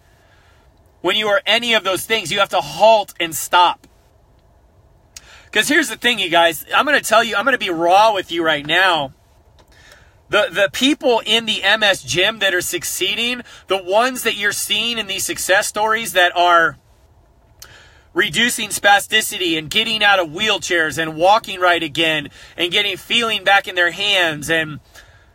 when 1.03 1.17
you 1.17 1.29
are 1.29 1.43
any 1.47 1.75
of 1.75 1.85
those 1.85 2.05
things. 2.05 2.33
You 2.33 2.39
have 2.41 2.49
to 2.51 2.61
halt 2.61 3.15
and 3.21 3.35
stop. 3.35 3.87
Because 5.45 5.69
here's 5.69 5.89
the 5.89 5.97
thing, 5.97 6.19
you 6.19 6.31
guys. 6.31 6.67
I'm 6.75 6.85
going 6.85 6.99
to 6.99 7.09
tell 7.09 7.23
you, 7.23 7.37
I'm 7.37 7.45
going 7.45 7.53
to 7.53 7.59
be 7.59 7.71
raw 7.71 8.13
with 8.13 8.33
you 8.33 8.45
right 8.45 8.67
now. 8.67 9.13
The, 10.31 10.49
the 10.51 10.69
people 10.73 11.23
in 11.25 11.47
the 11.47 11.61
MS 11.79 12.03
gym 12.03 12.41
that 12.41 12.55
are 12.55 12.61
succeeding, 12.61 13.43
the 13.69 13.81
ones 13.81 14.25
that 14.25 14.35
you're 14.35 14.51
seeing 14.51 14.99
in 14.99 15.07
these 15.07 15.25
success 15.25 15.69
stories 15.69 16.13
that 16.15 16.37
are 16.37 16.79
reducing 18.15 18.71
spasticity 18.71 19.59
and 19.59 19.69
getting 19.69 20.03
out 20.03 20.21
of 20.21 20.29
wheelchairs 20.29 20.97
and 20.97 21.17
walking 21.17 21.61
right 21.61 21.83
again 21.83 22.31
and 22.57 22.73
getting 22.73 22.97
feeling 22.97 23.45
back 23.45 23.69
in 23.69 23.75
their 23.75 23.91
hands 23.91 24.49
and 24.49 24.81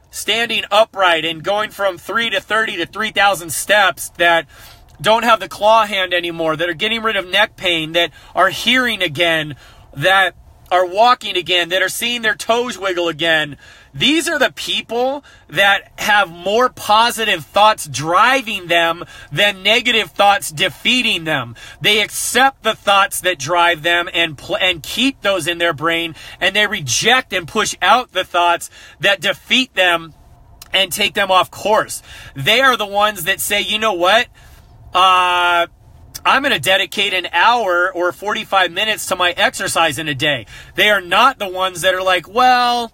standing 0.09 0.63
upright 0.71 1.25
and 1.25 1.43
going 1.43 1.69
from 1.69 1.98
3 1.98 2.31
to 2.31 2.41
30 2.41 2.77
to 2.77 2.86
3,000 2.86 3.51
steps 3.51 4.09
that 4.12 4.48
don't 5.01 5.24
have 5.24 5.39
the 5.39 5.48
claw 5.50 5.86
hand 5.86 6.13
anymore, 6.13 6.55
that 6.55 6.69
are 6.69 6.74
getting 6.74 7.01
rid 7.01 7.15
of 7.15 7.29
neck 7.29 7.55
pain, 7.55 7.91
that 7.91 8.12
are 8.33 8.50
hearing 8.50 9.01
again, 9.01 9.55
that 9.93 10.36
are 10.71 10.86
walking 10.86 11.38
again, 11.38 11.69
that 11.69 11.81
are 11.81 11.89
seeing 11.89 12.21
their 12.21 12.36
toes 12.36 12.77
wiggle 12.77 13.07
again, 13.07 13.57
these 13.93 14.27
are 14.27 14.39
the 14.39 14.51
people 14.51 15.24
that 15.48 15.91
have 15.98 16.29
more 16.29 16.69
positive 16.69 17.46
thoughts 17.46 17.88
driving 17.88 18.67
them 18.67 19.03
than 19.31 19.63
negative 19.63 20.12
thoughts 20.12 20.51
defeating 20.51 21.24
them. 21.24 21.55
They 21.81 22.01
accept 22.01 22.63
the 22.63 22.75
thoughts 22.75 23.22
that 23.22 23.39
drive 23.39 23.84
them 23.84 24.10
and 24.13 24.38
pl- 24.38 24.58
and 24.58 24.84
keep 24.84 25.22
those 25.22 25.48
in 25.48 25.58
their 25.58 25.74
brain 25.74 26.15
and 26.39 26.55
they 26.55 26.67
reject 26.67 27.34
and 27.34 27.48
push 27.48 27.75
out 27.81 28.12
the 28.12 28.24
thoughts 28.24 28.69
that 29.00 29.22
defeat 29.22 29.74
them 29.74 30.13
and 30.72 30.91
take 30.91 31.15
them 31.15 31.31
off 31.31 31.50
course. 31.50 32.03
They 32.36 32.62
are 32.62 32.77
the 32.77 32.86
ones 32.86 33.24
that 33.24 33.39
say, 33.39 33.62
"You 33.62 33.79
know 33.79 33.93
what? 33.93 34.27
Uh 34.93 35.67
I'm 36.25 36.41
going 36.41 36.53
to 36.53 36.60
dedicate 36.60 37.13
an 37.13 37.27
hour 37.31 37.91
or 37.93 38.12
45 38.12 38.72
minutes 38.72 39.05
to 39.08 39.15
my 39.15 39.31
exercise 39.31 39.98
in 39.98 40.08
a 40.08 40.13
day. 40.13 40.46
They 40.75 40.89
are 40.89 41.01
not 41.01 41.39
the 41.39 41.48
ones 41.48 41.81
that 41.81 41.93
are 41.93 42.03
like, 42.03 42.27
well, 42.27 42.91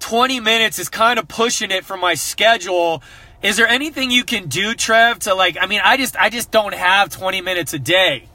20 0.00 0.40
minutes 0.40 0.78
is 0.78 0.88
kind 0.88 1.18
of 1.18 1.28
pushing 1.28 1.70
it 1.70 1.84
for 1.84 1.96
my 1.96 2.14
schedule. 2.14 3.02
Is 3.42 3.56
there 3.56 3.68
anything 3.68 4.10
you 4.10 4.24
can 4.24 4.48
do, 4.48 4.74
Trev, 4.74 5.20
to 5.20 5.34
like, 5.34 5.56
I 5.60 5.66
mean, 5.66 5.80
I 5.82 5.96
just, 5.96 6.16
I 6.16 6.28
just 6.30 6.50
don't 6.50 6.74
have 6.74 7.10
20 7.10 7.40
minutes 7.40 7.72
a 7.72 7.78
day. 7.78 8.28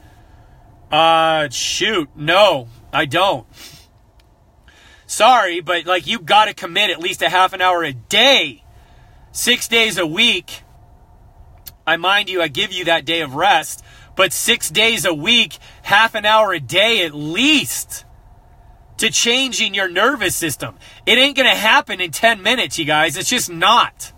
Uh, 0.92 1.50
shoot. 1.50 2.10
No, 2.16 2.70
I 2.94 3.06
don't. 3.06 3.46
Sorry, 5.08 5.60
but 5.62 5.86
like, 5.86 6.08
you 6.08 6.20
got 6.20 6.46
to 6.46 6.54
commit 6.54 6.90
at 6.90 7.00
least 7.00 7.22
a 7.22 7.30
half 7.30 7.54
an 7.54 7.62
hour 7.62 7.84
a 7.84 7.94
day, 7.94 8.64
six 9.32 9.68
days 9.68 9.98
a 9.98 10.06
week. 10.08 10.62
I 11.86 11.98
mind 11.98 12.30
you, 12.30 12.42
I 12.42 12.48
give 12.48 12.72
you 12.72 12.86
that 12.86 13.06
day 13.06 13.22
of 13.22 13.36
rest, 13.36 13.84
but 14.16 14.34
six 14.34 14.72
days 14.72 15.06
a 15.06 15.14
week, 15.14 15.58
half 15.84 16.16
an 16.16 16.26
hour 16.26 16.54
a 16.54 16.60
day 16.60 17.06
at 17.06 17.14
least 17.14 18.06
to 19.06 19.12
changing 19.12 19.74
your 19.74 19.90
nervous 19.90 20.36
system. 20.36 20.76
It 21.06 21.18
ain't 21.18 21.36
going 21.36 21.50
to 21.50 21.56
happen 21.56 22.02
in 22.02 22.12
10 22.12 22.42
minutes, 22.42 22.78
you 22.80 22.86
guys. 22.86 23.18
It's 23.18 23.30
just 23.30 23.50
not. 23.50 24.14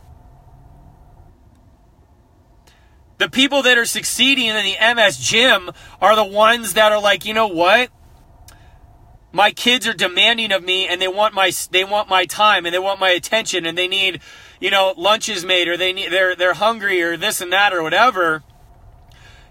The 3.18 3.30
people 3.30 3.64
that 3.64 3.78
are 3.78 3.86
succeeding 3.86 4.46
in 4.46 4.56
the 4.56 4.96
MS 4.96 5.18
gym 5.18 5.72
are 6.00 6.16
the 6.16 6.24
ones 6.24 6.74
that 6.74 6.92
are 6.92 7.02
like, 7.02 7.26
you 7.26 7.34
know 7.34 7.48
what? 7.48 7.90
My 9.32 9.52
kids 9.52 9.88
are 9.88 9.94
demanding 9.94 10.52
of 10.52 10.64
me 10.64 10.88
and 10.88 11.02
they 11.02 11.08
want 11.08 11.34
my 11.34 11.52
they 11.72 11.84
want 11.84 12.10
my 12.10 12.26
time 12.26 12.66
and 12.66 12.74
they 12.74 12.80
want 12.80 13.00
my 13.00 13.10
attention 13.10 13.66
and 13.66 13.78
they 13.78 13.88
need, 13.88 14.22
you 14.60 14.72
know, 14.72 14.94
lunches 14.96 15.44
made 15.46 15.68
or 15.68 15.78
they 15.78 15.94
need 15.94 16.12
they're 16.12 16.36
they're 16.36 16.54
hungry 16.54 17.02
or 17.02 17.18
this 17.18 17.42
and 17.42 17.52
that 17.52 17.74
or 17.74 17.84
whatever. 17.84 18.44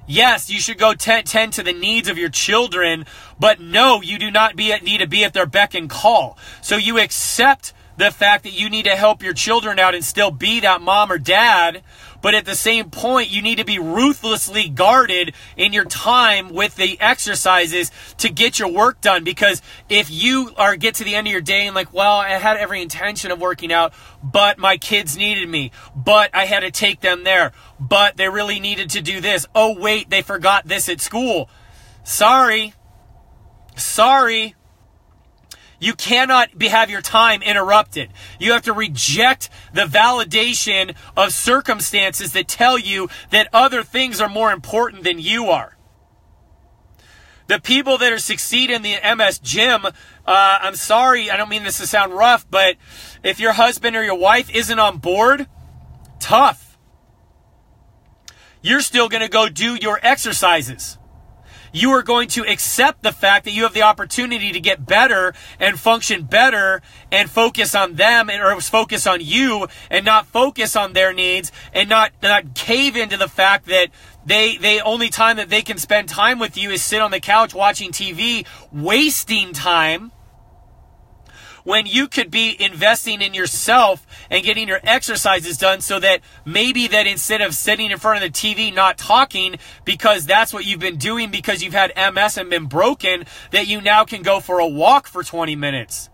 Yes, 0.07 0.49
you 0.49 0.61
should 0.61 0.79
go 0.79 0.95
tend, 0.95 1.27
tend 1.27 1.53
to 1.55 1.65
the 1.65 1.73
needs 1.73 2.09
of 2.09 2.17
your 2.17 2.29
children, 2.29 3.07
but 3.41 3.61
no, 3.61 4.03
you 4.03 4.19
do 4.19 4.31
not 4.31 4.55
be 4.55 4.73
at, 4.73 4.85
need 4.85 4.99
to 4.99 5.09
be 5.09 5.25
at 5.25 5.33
their 5.33 5.47
beck 5.47 5.75
and 5.75 5.91
call. 5.91 6.39
So 6.63 6.77
you 6.77 6.99
accept 7.01 7.73
the 7.97 8.13
fact 8.13 8.45
that 8.45 8.53
you 8.53 8.71
need 8.71 8.85
to 8.85 8.95
help 8.95 9.23
your 9.23 9.33
children 9.33 9.79
out 9.79 9.95
and 9.95 10.05
still 10.05 10.31
be 10.31 10.61
that 10.61 10.81
mom 10.81 11.11
or 11.11 11.19
dad 11.19 11.83
but 12.21 12.35
at 12.35 12.45
the 12.45 12.55
same 12.55 12.91
point, 12.91 13.31
you 13.31 13.43
need 13.43 13.59
to 13.59 13.65
be 13.65 13.79
ruthlessly 13.79 14.69
guarded 14.69 15.35
in 15.57 15.73
your 15.73 15.85
time 15.85 16.51
with 16.51 16.77
the 16.77 17.01
exercises 17.01 17.91
to 18.19 18.29
get 18.29 18.59
your 18.59 18.69
work 18.69 19.01
done. 19.01 19.25
Because 19.25 19.63
if 19.89 20.11
you 20.11 20.53
are 20.57 20.77
get 20.77 20.97
to 20.97 21.05
the 21.05 21.15
end 21.15 21.27
of 21.27 21.33
your 21.33 21.41
day 21.41 21.67
and 21.67 21.75
like, 21.75 21.93
well, 21.93 22.17
I 22.17 22.31
had 22.31 22.57
every 22.57 22.83
intention 22.83 23.31
of 23.31 23.41
working 23.41 23.73
out, 23.73 23.93
but 24.23 24.59
my 24.59 24.77
kids 24.77 25.17
needed 25.17 25.49
me, 25.49 25.71
but 25.95 26.31
I 26.35 26.47
had 26.47 26.61
to 26.61 26.71
take 26.71 27.01
them 27.01 27.25
there, 27.25 27.53
but 27.79 28.17
they 28.17 28.29
really 28.29 28.61
needed 28.61 28.91
to 28.91 29.01
do 29.01 29.21
this. 29.21 29.47
Oh, 29.55 29.79
wait, 29.79 30.11
they 30.11 30.23
forgot 30.23 30.67
this 30.67 30.89
at 30.89 31.01
school. 31.01 31.49
Sorry. 32.05 32.75
Sorry. 33.77 34.56
You 35.79 35.95
cannot 35.95 36.57
be, 36.57 36.69
have 36.69 36.91
your 36.91 37.03
time 37.03 37.43
interrupted. 37.43 38.11
You 38.41 38.53
have 38.53 38.63
to 38.63 38.73
reject 38.73 39.51
the 39.75 39.83
validation 39.83 40.95
of 41.17 41.33
circumstances 41.33 42.33
that 42.33 42.49
tell 42.49 42.79
you 42.79 43.09
that 43.31 43.49
other 43.53 43.83
things 43.83 44.21
are 44.21 44.29
more 44.29 44.53
important 44.53 45.05
than 45.05 45.19
you 45.19 45.47
are. 45.47 45.77
The 47.49 47.61
people 47.61 47.99
that 47.99 48.13
are 48.13 48.19
succeeding 48.19 48.77
in 48.77 48.83
the 48.83 48.97
MS 49.17 49.39
gym, 49.39 49.87
uh, 49.87 49.91
I'm 50.27 50.75
sorry, 50.75 51.31
I 51.31 51.37
don't 51.37 51.49
mean 51.49 51.63
this 51.63 51.79
to 51.79 51.87
sound 51.87 52.13
rough, 52.13 52.47
but 52.51 52.77
if 53.23 53.39
your 53.39 53.53
husband 53.53 53.95
or 53.95 54.03
your 54.03 54.19
wife 54.19 54.53
isn't 54.53 54.79
on 54.79 54.99
board, 54.99 55.47
tough. 56.19 56.77
You're 58.63 58.81
still 58.81 59.09
going 59.09 59.23
to 59.23 59.29
go 59.29 59.49
do 59.49 59.77
your 59.77 60.01
exercises. 60.03 60.99
You 61.77 61.91
are 61.91 62.03
going 62.03 62.27
to 62.29 62.43
accept 62.47 63.03
the 63.03 63.13
fact 63.13 63.45
that 63.45 63.53
you 63.53 63.65
have 63.65 63.75
the 63.75 63.83
opportunity 63.83 64.51
to 64.51 64.61
get 64.61 64.87
better 64.87 65.35
and 65.61 65.79
function 65.79 66.25
better 66.25 66.81
and 67.13 67.29
focus 67.29 67.75
on 67.75 67.95
them 67.95 68.31
and 68.31 68.43
or 68.43 68.59
focus 68.63 69.07
on 69.07 69.21
you 69.21 69.69
and 69.91 70.05
not 70.05 70.27
focus 70.27 70.75
on 70.75 70.95
their 70.95 71.13
needs 71.13 71.53
and 71.75 71.89
not 71.89 72.13
not 72.23 72.55
cave 72.55 72.97
into 72.97 73.17
the 73.17 73.29
fact 73.29 73.67
that 73.67 73.89
they 74.25 74.57
they 74.57 74.81
only 74.81 75.11
time 75.11 75.37
that 75.37 75.51
they 75.51 75.63
can 75.63 75.77
spend 75.77 76.09
time 76.09 76.39
with 76.39 76.57
you 76.57 76.71
is 76.71 76.83
sit 76.83 77.01
on 77.01 77.11
the 77.11 77.21
couch 77.21 77.55
watching 77.55 77.93
TV, 77.93 78.47
wasting 78.73 79.53
time 79.53 80.13
when 81.67 81.85
you 81.85 82.07
could 82.07 82.31
be 82.31 82.57
investing 82.63 83.21
in 83.21 83.35
yourself 83.35 84.07
and 84.31 84.45
getting 84.45 84.69
your 84.69 84.79
exercises 84.85 85.59
done 85.59 85.81
so 85.81 85.99
that 85.99 86.21
maybe 86.45 86.87
that 86.87 87.09
instead 87.09 87.41
of 87.41 87.53
sitting 87.57 87.91
in 87.91 87.99
front 87.99 88.23
of 88.23 88.33
the 88.33 88.39
TV 88.39 88.73
not 88.73 88.97
talking 88.97 89.57
because 89.85 90.27
that's 90.27 90.55
what 90.55 90.65
you've 90.65 90.79
been 90.79 90.97
doing 90.97 91.29
because 91.29 91.65
you've 91.65 91.75
had 91.75 91.93
MS 91.97 92.39
and 92.39 92.49
been 92.49 92.67
broken 92.67 93.25
that 93.51 93.67
you 93.67 93.81
now 93.81 94.05
can 94.05 94.23
go 94.23 94.39
for 94.39 94.61
a 94.61 94.67
walk 94.67 95.09
for 95.09 95.25
20 95.25 95.57
minutes. 95.57 96.09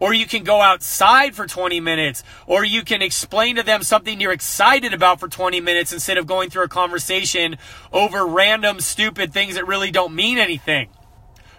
Or 0.00 0.12
you 0.12 0.26
can 0.26 0.42
go 0.42 0.60
outside 0.60 1.34
for 1.34 1.46
20 1.46 1.78
minutes, 1.78 2.22
or 2.46 2.64
you 2.64 2.82
can 2.82 3.00
explain 3.00 3.56
to 3.56 3.64
them 3.64 3.82
something 3.82 4.20
you're 4.20 4.32
excited 4.32 4.94
about 4.94 5.20
for 5.20 5.28
20 5.28 5.60
minutes 5.60 5.92
instead 5.92 6.18
of 6.18 6.26
going 6.26 6.50
through 6.50 6.64
a 6.64 6.68
conversation 6.68 7.56
over 7.92 8.26
random 8.26 8.80
stupid 8.80 9.32
things 9.32 9.54
that 9.54 9.66
really 9.66 9.92
don't 9.92 10.14
mean 10.14 10.38
anything 10.38 10.88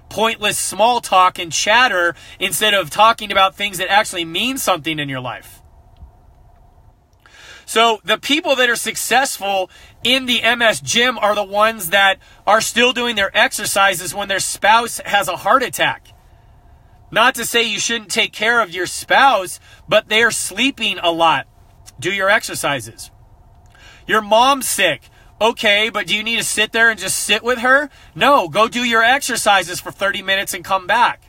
pointless 0.09 0.57
small 0.57 1.01
talk 1.01 1.39
and 1.39 1.51
chatter 1.51 2.15
instead 2.39 2.73
of 2.73 2.89
talking 2.89 3.31
about 3.31 3.55
things 3.55 3.77
that 3.77 3.91
actually 3.91 4.25
mean 4.25 4.57
something 4.57 4.99
in 4.99 5.09
your 5.09 5.21
life. 5.21 5.61
So 7.65 7.99
the 8.03 8.17
people 8.17 8.55
that 8.55 8.67
are 8.67 8.75
successful 8.75 9.69
in 10.03 10.25
the 10.25 10.41
MS 10.41 10.81
gym 10.81 11.19
are 11.19 11.35
the 11.35 11.43
ones 11.43 11.91
that 11.91 12.17
are 12.47 12.61
still 12.61 12.93
doing 12.93 13.15
their 13.15 13.29
exercises 13.37 14.13
when 14.15 14.27
their 14.27 14.39
spouse 14.39 14.99
has 15.05 15.27
a 15.27 15.37
heart 15.37 15.61
attack. 15.61 16.07
Not 17.11 17.35
to 17.35 17.45
say 17.45 17.63
you 17.63 17.79
shouldn't 17.79 18.09
take 18.09 18.33
care 18.33 18.59
of 18.59 18.73
your 18.73 18.87
spouse, 18.87 19.59
but 19.87 20.09
they're 20.09 20.31
sleeping 20.31 20.97
a 20.97 21.11
lot. 21.11 21.47
Do 21.99 22.11
your 22.11 22.29
exercises. 22.29 23.11
Your 24.07 24.21
mom's 24.21 24.67
sick. 24.67 25.03
Okay, 25.41 25.89
but 25.89 26.07
do 26.07 26.15
you 26.15 26.23
need 26.23 26.37
to 26.37 26.43
sit 26.43 26.73
there 26.73 26.89
and 26.89 26.99
just 26.99 27.17
sit 27.17 27.43
with 27.43 27.59
her? 27.59 27.89
No, 28.13 28.49
go 28.49 28.67
do 28.67 28.83
your 28.83 29.03
exercises 29.03 29.79
for 29.79 29.91
30 29.91 30.21
minutes 30.21 30.53
and 30.53 30.65
come 30.65 30.85
back. 30.85 31.23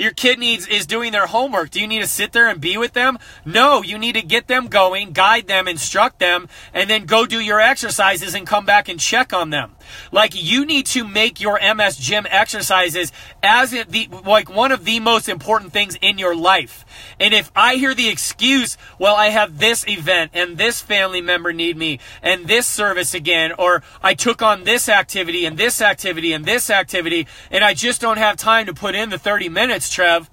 Your 0.00 0.12
kid 0.12 0.38
needs 0.38 0.66
is 0.66 0.86
doing 0.86 1.12
their 1.12 1.26
homework. 1.26 1.68
Do 1.68 1.78
you 1.78 1.86
need 1.86 2.00
to 2.00 2.06
sit 2.06 2.32
there 2.32 2.48
and 2.48 2.58
be 2.58 2.78
with 2.78 2.94
them? 2.94 3.18
No, 3.44 3.82
you 3.82 3.98
need 3.98 4.14
to 4.14 4.22
get 4.22 4.48
them 4.48 4.68
going, 4.68 5.12
guide 5.12 5.46
them, 5.46 5.68
instruct 5.68 6.18
them, 6.18 6.48
and 6.72 6.88
then 6.88 7.04
go 7.04 7.26
do 7.26 7.38
your 7.38 7.60
exercises 7.60 8.34
and 8.34 8.46
come 8.46 8.64
back 8.64 8.88
and 8.88 8.98
check 8.98 9.34
on 9.34 9.50
them. 9.50 9.76
Like 10.10 10.32
you 10.34 10.64
need 10.64 10.86
to 10.86 11.06
make 11.06 11.38
your 11.38 11.60
MS 11.60 11.98
gym 11.98 12.26
exercises 12.30 13.12
as 13.42 13.72
the 13.72 14.08
like 14.24 14.48
one 14.48 14.72
of 14.72 14.86
the 14.86 15.00
most 15.00 15.28
important 15.28 15.74
things 15.74 15.98
in 16.00 16.16
your 16.16 16.34
life. 16.34 16.86
And 17.18 17.34
if 17.34 17.50
I 17.54 17.76
hear 17.76 17.94
the 17.94 18.08
excuse, 18.08 18.76
well, 18.98 19.16
I 19.16 19.28
have 19.28 19.58
this 19.58 19.86
event 19.88 20.32
and 20.34 20.58
this 20.58 20.80
family 20.80 21.20
member 21.20 21.52
need 21.52 21.76
me 21.76 21.98
and 22.22 22.46
this 22.46 22.66
service 22.66 23.14
again, 23.14 23.52
or 23.58 23.82
I 24.02 24.14
took 24.14 24.42
on 24.42 24.64
this 24.64 24.88
activity 24.88 25.44
and 25.44 25.56
this 25.56 25.80
activity 25.80 26.32
and 26.32 26.44
this 26.44 26.70
activity, 26.70 27.26
and 27.50 27.64
I 27.64 27.74
just 27.74 28.00
don't 28.00 28.18
have 28.18 28.36
time 28.36 28.66
to 28.66 28.74
put 28.74 28.94
in 28.94 29.10
the 29.10 29.18
30 29.18 29.48
minutes, 29.48 29.90
Trev. 29.90 30.30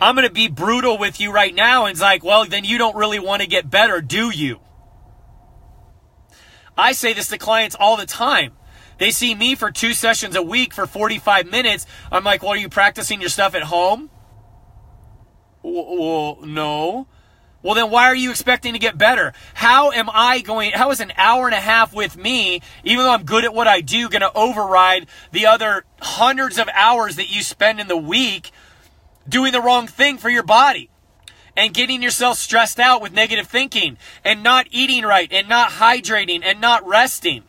I'm 0.00 0.14
going 0.14 0.26
to 0.26 0.32
be 0.32 0.48
brutal 0.48 0.96
with 0.96 1.20
you 1.20 1.32
right 1.32 1.54
now. 1.54 1.86
And 1.86 1.92
it's 1.92 2.00
like, 2.00 2.22
well, 2.22 2.44
then 2.44 2.64
you 2.64 2.78
don't 2.78 2.96
really 2.96 3.18
want 3.18 3.42
to 3.42 3.48
get 3.48 3.68
better, 3.68 4.00
do 4.00 4.30
you? 4.30 4.60
I 6.76 6.92
say 6.92 7.12
this 7.12 7.28
to 7.28 7.38
clients 7.38 7.76
all 7.78 7.96
the 7.96 8.06
time. 8.06 8.52
They 8.98 9.10
see 9.10 9.34
me 9.34 9.54
for 9.54 9.70
two 9.70 9.92
sessions 9.94 10.36
a 10.36 10.42
week 10.42 10.72
for 10.72 10.86
45 10.86 11.50
minutes. 11.50 11.86
I'm 12.10 12.24
like, 12.24 12.42
well, 12.42 12.52
are 12.52 12.56
you 12.56 12.68
practicing 12.68 13.20
your 13.20 13.30
stuff 13.30 13.54
at 13.54 13.62
home? 13.62 14.10
Well, 15.62 16.38
no. 16.44 17.06
Well, 17.62 17.74
then 17.74 17.90
why 17.90 18.04
are 18.04 18.14
you 18.14 18.30
expecting 18.30 18.72
to 18.74 18.78
get 18.78 18.96
better? 18.96 19.32
How 19.54 19.90
am 19.90 20.08
I 20.12 20.40
going, 20.40 20.72
how 20.72 20.90
is 20.90 21.00
an 21.00 21.12
hour 21.16 21.46
and 21.46 21.54
a 21.54 21.60
half 21.60 21.92
with 21.92 22.16
me, 22.16 22.62
even 22.84 23.04
though 23.04 23.12
I'm 23.12 23.24
good 23.24 23.44
at 23.44 23.52
what 23.52 23.66
I 23.66 23.80
do, 23.80 24.08
going 24.08 24.22
to 24.22 24.32
override 24.32 25.06
the 25.32 25.46
other 25.46 25.84
hundreds 26.00 26.58
of 26.58 26.68
hours 26.72 27.16
that 27.16 27.34
you 27.34 27.42
spend 27.42 27.80
in 27.80 27.88
the 27.88 27.96
week 27.96 28.52
doing 29.28 29.52
the 29.52 29.60
wrong 29.60 29.86
thing 29.86 30.18
for 30.18 30.30
your 30.30 30.44
body? 30.44 30.90
and 31.58 31.74
getting 31.74 32.00
yourself 32.00 32.38
stressed 32.38 32.78
out 32.78 33.02
with 33.02 33.12
negative 33.12 33.48
thinking 33.48 33.98
and 34.24 34.44
not 34.44 34.68
eating 34.70 35.02
right 35.02 35.32
and 35.32 35.48
not 35.48 35.70
hydrating 35.70 36.40
and 36.44 36.60
not 36.60 36.86
resting. 36.86 37.42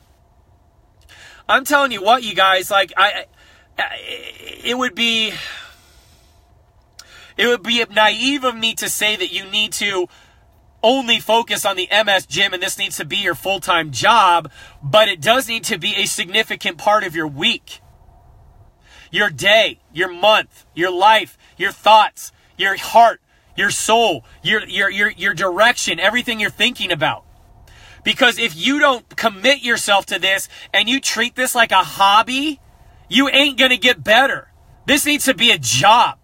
I'm 1.48 1.64
telling 1.64 1.92
you 1.92 2.02
what, 2.02 2.24
you 2.24 2.34
guys, 2.34 2.72
like 2.72 2.92
I, 2.98 3.26
it 4.64 4.76
would 4.76 4.96
be, 4.96 5.34
it 7.40 7.48
would 7.48 7.64
be 7.64 7.84
naive 7.90 8.44
of 8.44 8.54
me 8.54 8.76
to 8.76 8.90
say 8.90 9.16
that 9.16 9.32
you 9.32 9.46
need 9.46 9.72
to 9.72 10.08
only 10.84 11.22
focus 11.22 11.66
on 11.66 11.78
the 11.78 11.88
MS 11.90 12.26
gym 12.26 12.54
and 12.54 12.62
this 12.62 12.78
needs 12.78 12.98
to 12.98 13.06
be 13.06 13.16
your 13.16 13.34
full-time 13.34 13.92
job, 13.92 14.52
but 14.84 15.08
it 15.08 15.22
does 15.22 15.48
need 15.48 15.64
to 15.64 15.78
be 15.78 15.96
a 15.96 16.06
significant 16.06 16.78
part 16.78 17.06
of 17.06 17.16
your 17.16 17.28
week. 17.28 17.80
Your 19.10 19.30
day, 19.30 19.80
your 19.94 20.12
month, 20.12 20.66
your 20.76 20.92
life, 20.92 21.38
your 21.56 21.72
thoughts, 21.72 22.34
your 22.58 22.76
heart, 22.78 23.22
your 23.56 23.72
soul, 23.72 24.26
your, 24.44 24.66
your, 24.68 24.90
your, 24.90 25.10
your 25.12 25.34
direction, 25.34 25.98
everything 25.98 26.42
you're 26.42 26.50
thinking 26.50 26.92
about. 26.92 27.24
Because 28.04 28.38
if 28.38 28.54
you 28.54 28.80
don't 28.80 29.16
commit 29.16 29.62
yourself 29.62 30.06
to 30.08 30.20
this 30.20 30.50
and 30.74 30.90
you 30.90 31.00
treat 31.00 31.38
this 31.38 31.56
like 31.56 31.72
a 31.72 31.84
hobby, 31.84 32.60
you 33.08 33.30
ain't 33.30 33.58
going 33.58 33.72
to 33.72 33.78
get 33.78 34.04
better. 34.04 34.52
This 34.86 35.06
needs 35.06 35.24
to 35.24 35.34
be 35.34 35.52
a 35.52 35.58
job. 35.58 36.20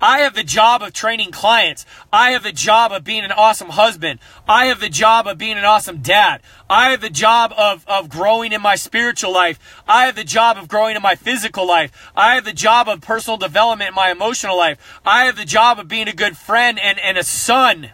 I 0.00 0.20
have 0.20 0.34
the 0.34 0.44
job 0.44 0.82
of 0.82 0.92
training 0.92 1.32
clients. 1.32 1.84
I 2.12 2.30
have 2.30 2.44
the 2.44 2.52
job 2.52 2.92
of 2.92 3.02
being 3.02 3.24
an 3.24 3.32
awesome 3.32 3.70
husband. 3.70 4.20
I 4.46 4.66
have 4.66 4.78
the 4.78 4.88
job 4.88 5.26
of 5.26 5.38
being 5.38 5.58
an 5.58 5.64
awesome 5.64 5.98
dad. 5.98 6.40
I 6.70 6.90
have 6.90 7.00
the 7.00 7.10
job 7.10 7.52
of, 7.56 7.84
of 7.88 8.08
growing 8.08 8.52
in 8.52 8.62
my 8.62 8.76
spiritual 8.76 9.32
life. 9.32 9.58
I 9.88 10.06
have 10.06 10.14
the 10.14 10.24
job 10.24 10.56
of 10.56 10.68
growing 10.68 10.94
in 10.94 11.02
my 11.02 11.16
physical 11.16 11.66
life. 11.66 12.10
I 12.16 12.36
have 12.36 12.44
the 12.44 12.52
job 12.52 12.88
of 12.88 13.00
personal 13.00 13.38
development 13.38 13.88
in 13.88 13.94
my 13.94 14.10
emotional 14.10 14.56
life. 14.56 15.00
I 15.04 15.24
have 15.24 15.36
the 15.36 15.44
job 15.44 15.80
of 15.80 15.88
being 15.88 16.08
a 16.08 16.14
good 16.14 16.36
friend 16.36 16.78
and, 16.78 16.98
and 17.00 17.18
a 17.18 17.24
son. 17.24 17.90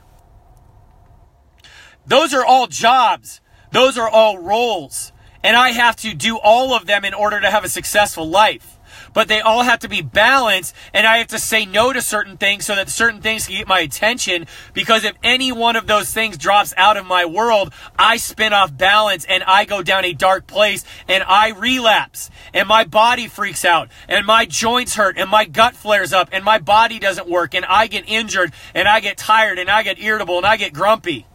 Those 2.06 2.34
are 2.34 2.44
all 2.44 2.66
jobs. 2.66 3.40
Those 3.72 3.96
are 3.96 4.08
all 4.08 4.38
roles. 4.38 5.12
And 5.42 5.56
I 5.56 5.70
have 5.70 5.96
to 5.96 6.14
do 6.14 6.38
all 6.38 6.74
of 6.74 6.86
them 6.86 7.04
in 7.04 7.14
order 7.14 7.40
to 7.40 7.50
have 7.50 7.64
a 7.64 7.68
successful 7.68 8.28
life 8.28 8.73
but 9.14 9.28
they 9.28 9.40
all 9.40 9.62
have 9.62 9.78
to 9.78 9.88
be 9.88 10.02
balanced 10.02 10.74
and 10.92 11.06
I 11.06 11.18
have 11.18 11.28
to 11.28 11.38
say 11.38 11.64
no 11.64 11.92
to 11.94 12.02
certain 12.02 12.36
things 12.36 12.66
so 12.66 12.74
that 12.74 12.90
certain 12.90 13.22
things 13.22 13.46
can 13.46 13.56
get 13.56 13.68
my 13.68 13.80
attention 13.80 14.46
because 14.74 15.04
if 15.04 15.14
any 15.22 15.52
one 15.52 15.76
of 15.76 15.86
those 15.86 16.12
things 16.12 16.36
drops 16.36 16.74
out 16.76 16.98
of 16.98 17.06
my 17.06 17.24
world, 17.24 17.72
I 17.98 18.18
spin 18.18 18.52
off 18.52 18.76
balance 18.76 19.24
and 19.24 19.42
I 19.44 19.64
go 19.64 19.82
down 19.82 20.04
a 20.04 20.12
dark 20.12 20.46
place 20.46 20.84
and 21.08 21.24
I 21.24 21.50
relapse 21.50 22.30
and 22.52 22.68
my 22.68 22.84
body 22.84 23.28
freaks 23.28 23.64
out 23.64 23.88
and 24.08 24.26
my 24.26 24.44
joints 24.44 24.96
hurt 24.96 25.16
and 25.16 25.30
my 25.30 25.46
gut 25.46 25.74
flares 25.74 26.12
up 26.12 26.28
and 26.32 26.44
my 26.44 26.58
body 26.58 26.98
doesn't 26.98 27.28
work 27.28 27.54
and 27.54 27.64
I 27.64 27.86
get 27.86 28.04
injured 28.08 28.52
and 28.74 28.88
I 28.88 29.00
get 29.00 29.16
tired 29.16 29.58
and 29.58 29.70
I 29.70 29.82
get 29.82 29.98
irritable 30.00 30.36
and 30.36 30.46
I 30.46 30.56
get 30.56 30.74
grumpy. 30.74 31.26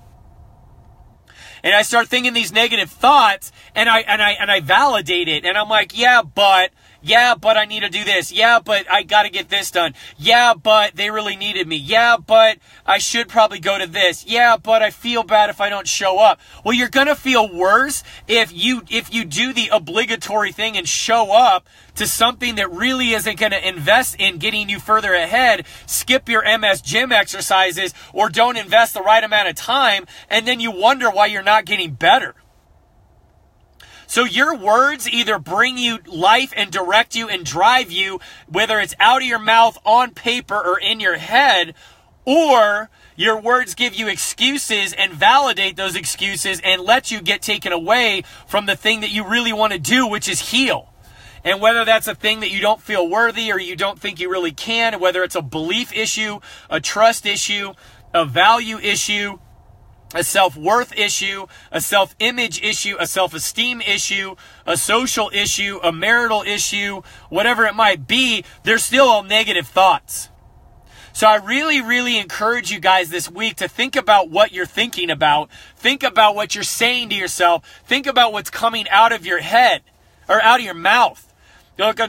And 1.63 1.75
I 1.75 1.81
start 1.81 2.07
thinking 2.07 2.33
these 2.33 2.53
negative 2.53 2.89
thoughts 2.89 3.51
and 3.75 3.89
I 3.89 3.99
and 4.01 4.21
I 4.21 4.31
and 4.31 4.49
I 4.49 4.61
validate 4.61 5.27
it 5.27 5.45
and 5.45 5.57
I'm 5.57 5.67
like, 5.67 5.97
yeah, 5.97 6.21
but 6.21 6.71
yeah, 7.01 7.35
but 7.35 7.57
I 7.57 7.65
need 7.65 7.81
to 7.81 7.89
do 7.89 8.03
this. 8.03 8.31
Yeah, 8.31 8.59
but 8.59 8.89
I 8.91 9.03
got 9.03 9.23
to 9.23 9.29
get 9.29 9.49
this 9.49 9.71
done. 9.71 9.93
Yeah, 10.17 10.53
but 10.53 10.95
they 10.95 11.09
really 11.09 11.35
needed 11.35 11.67
me. 11.67 11.77
Yeah, 11.77 12.17
but 12.17 12.57
I 12.85 12.97
should 12.97 13.29
probably 13.29 13.59
go 13.59 13.77
to 13.77 13.87
this. 13.87 14.25
Yeah, 14.25 14.57
but 14.57 14.81
I 14.81 14.89
feel 14.89 15.23
bad 15.23 15.49
if 15.49 15.61
I 15.61 15.69
don't 15.69 15.87
show 15.87 16.19
up. 16.19 16.39
Well, 16.63 16.73
you're 16.73 16.89
going 16.89 17.07
to 17.07 17.15
feel 17.15 17.51
worse 17.51 18.03
if 18.27 18.51
you 18.53 18.83
if 18.89 19.13
you 19.13 19.25
do 19.25 19.53
the 19.53 19.69
obligatory 19.71 20.51
thing 20.51 20.77
and 20.77 20.87
show 20.87 21.31
up 21.31 21.67
to 21.95 22.07
something 22.07 22.55
that 22.55 22.71
really 22.71 23.11
isn't 23.11 23.39
going 23.39 23.51
to 23.51 23.67
invest 23.67 24.15
in 24.19 24.37
getting 24.37 24.69
you 24.69 24.79
further 24.79 25.13
ahead. 25.13 25.65
Skip 25.85 26.29
your 26.29 26.43
MS 26.59 26.81
gym 26.81 27.11
exercises 27.11 27.93
or 28.13 28.29
don't 28.29 28.57
invest 28.57 28.93
the 28.93 29.01
right 29.01 29.23
amount 29.23 29.49
of 29.49 29.55
time 29.55 30.05
and 30.29 30.47
then 30.47 30.59
you 30.59 30.71
wonder 30.71 31.09
why 31.09 31.25
you're 31.25 31.43
not 31.43 31.65
getting 31.65 31.93
better. 31.93 32.35
So 34.09 34.23
your 34.23 34.55
words 34.55 35.07
either 35.07 35.37
bring 35.37 35.77
you 35.77 35.99
life 36.07 36.51
and 36.57 36.71
direct 36.71 37.15
you 37.15 37.29
and 37.29 37.45
drive 37.45 37.91
you, 37.91 38.19
whether 38.47 38.79
it's 38.79 38.95
out 38.99 39.21
of 39.21 39.27
your 39.27 39.37
mouth, 39.37 39.77
on 39.85 40.15
paper, 40.15 40.55
or 40.55 40.79
in 40.79 40.99
your 40.99 41.17
head, 41.17 41.75
or 42.25 42.89
your 43.15 43.39
words 43.39 43.75
give 43.75 43.93
you 43.93 44.07
excuses 44.07 44.93
and 44.93 45.13
validate 45.13 45.75
those 45.75 45.95
excuses 45.95 46.59
and 46.63 46.81
let 46.81 47.11
you 47.11 47.21
get 47.21 47.43
taken 47.43 47.71
away 47.71 48.23
from 48.47 48.65
the 48.65 48.75
thing 48.75 49.01
that 49.01 49.11
you 49.11 49.27
really 49.27 49.53
want 49.53 49.73
to 49.73 49.79
do, 49.79 50.07
which 50.07 50.27
is 50.27 50.49
heal. 50.49 50.91
And 51.43 51.61
whether 51.61 51.85
that's 51.85 52.07
a 52.07 52.15
thing 52.15 52.39
that 52.39 52.49
you 52.49 52.61
don't 52.61 52.81
feel 52.81 53.07
worthy 53.07 53.51
or 53.51 53.59
you 53.59 53.75
don't 53.75 53.99
think 53.99 54.19
you 54.19 54.31
really 54.31 54.51
can, 54.51 54.99
whether 54.99 55.23
it's 55.23 55.35
a 55.35 55.41
belief 55.43 55.95
issue, 55.95 56.39
a 56.67 56.79
trust 56.79 57.27
issue, 57.27 57.73
a 58.11 58.25
value 58.25 58.79
issue, 58.79 59.37
a 60.13 60.23
self 60.23 60.55
worth 60.57 60.97
issue, 60.97 61.45
a 61.71 61.81
self 61.81 62.15
image 62.19 62.61
issue, 62.61 62.95
a 62.99 63.07
self 63.07 63.33
esteem 63.33 63.81
issue, 63.81 64.35
a 64.65 64.77
social 64.77 65.29
issue, 65.33 65.79
a 65.83 65.91
marital 65.91 66.41
issue, 66.41 67.01
whatever 67.29 67.65
it 67.65 67.75
might 67.75 68.07
be, 68.07 68.43
they're 68.63 68.77
still 68.77 69.07
all 69.07 69.23
negative 69.23 69.67
thoughts. 69.67 70.29
So 71.13 71.27
I 71.27 71.35
really, 71.35 71.81
really 71.81 72.17
encourage 72.17 72.71
you 72.71 72.79
guys 72.79 73.09
this 73.09 73.29
week 73.29 73.57
to 73.57 73.67
think 73.67 73.95
about 73.95 74.29
what 74.29 74.51
you're 74.51 74.65
thinking 74.65 75.09
about. 75.09 75.49
Think 75.75 76.03
about 76.03 76.35
what 76.35 76.55
you're 76.55 76.63
saying 76.63 77.09
to 77.09 77.15
yourself. 77.15 77.63
Think 77.85 78.07
about 78.07 78.31
what's 78.31 78.49
coming 78.49 78.87
out 78.89 79.11
of 79.11 79.25
your 79.25 79.39
head 79.39 79.81
or 80.29 80.41
out 80.41 80.59
of 80.59 80.65
your 80.65 80.75
mouth. 80.75 81.28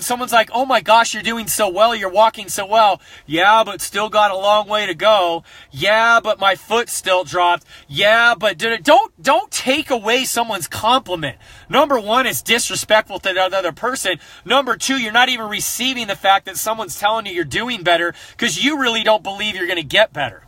Someone's 0.01 0.33
like, 0.33 0.51
oh 0.53 0.67
my 0.67 0.81
gosh, 0.81 1.15
you're 1.15 1.23
doing 1.23 1.47
so 1.47 1.69
well, 1.69 1.95
you're 1.95 2.11
walking 2.11 2.49
so 2.49 2.67
well. 2.67 3.01
Yeah, 3.25 3.63
but 3.63 3.81
still 3.81 4.09
got 4.09 4.33
a 4.33 4.37
long 4.37 4.69
way 4.69 4.87
to 4.87 4.95
go. 4.95 5.45
Yeah, 5.71 6.19
but 6.19 6.41
my 6.41 6.57
foot 6.57 6.89
still 6.89 7.23
dropped. 7.23 7.65
Yeah, 7.87 8.35
but 8.35 8.59
don't, 8.59 9.23
don't 9.23 9.51
take 9.53 9.91
away 9.91 10.25
someone's 10.25 10.67
compliment. 10.67 11.39
Number 11.69 12.01
one, 12.01 12.27
it's 12.27 12.43
disrespectful 12.43 13.21
to 13.21 13.33
the 13.33 13.41
other 13.41 13.71
person. 13.71 14.19
Number 14.45 14.77
two, 14.77 15.01
you're 15.01 15.13
not 15.13 15.29
even 15.29 15.49
receiving 15.49 16.09
the 16.09 16.17
fact 16.17 16.47
that 16.47 16.57
someone's 16.57 16.99
telling 16.99 17.27
you 17.27 17.33
you're 17.33 17.45
doing 17.45 17.85
better 17.85 18.13
because 18.33 18.65
you 18.65 18.81
really 18.81 19.05
don't 19.05 19.23
believe 19.23 19.55
you're 19.55 19.67
going 19.67 19.77
to 19.77 19.85
get 19.85 20.13
better. 20.13 20.43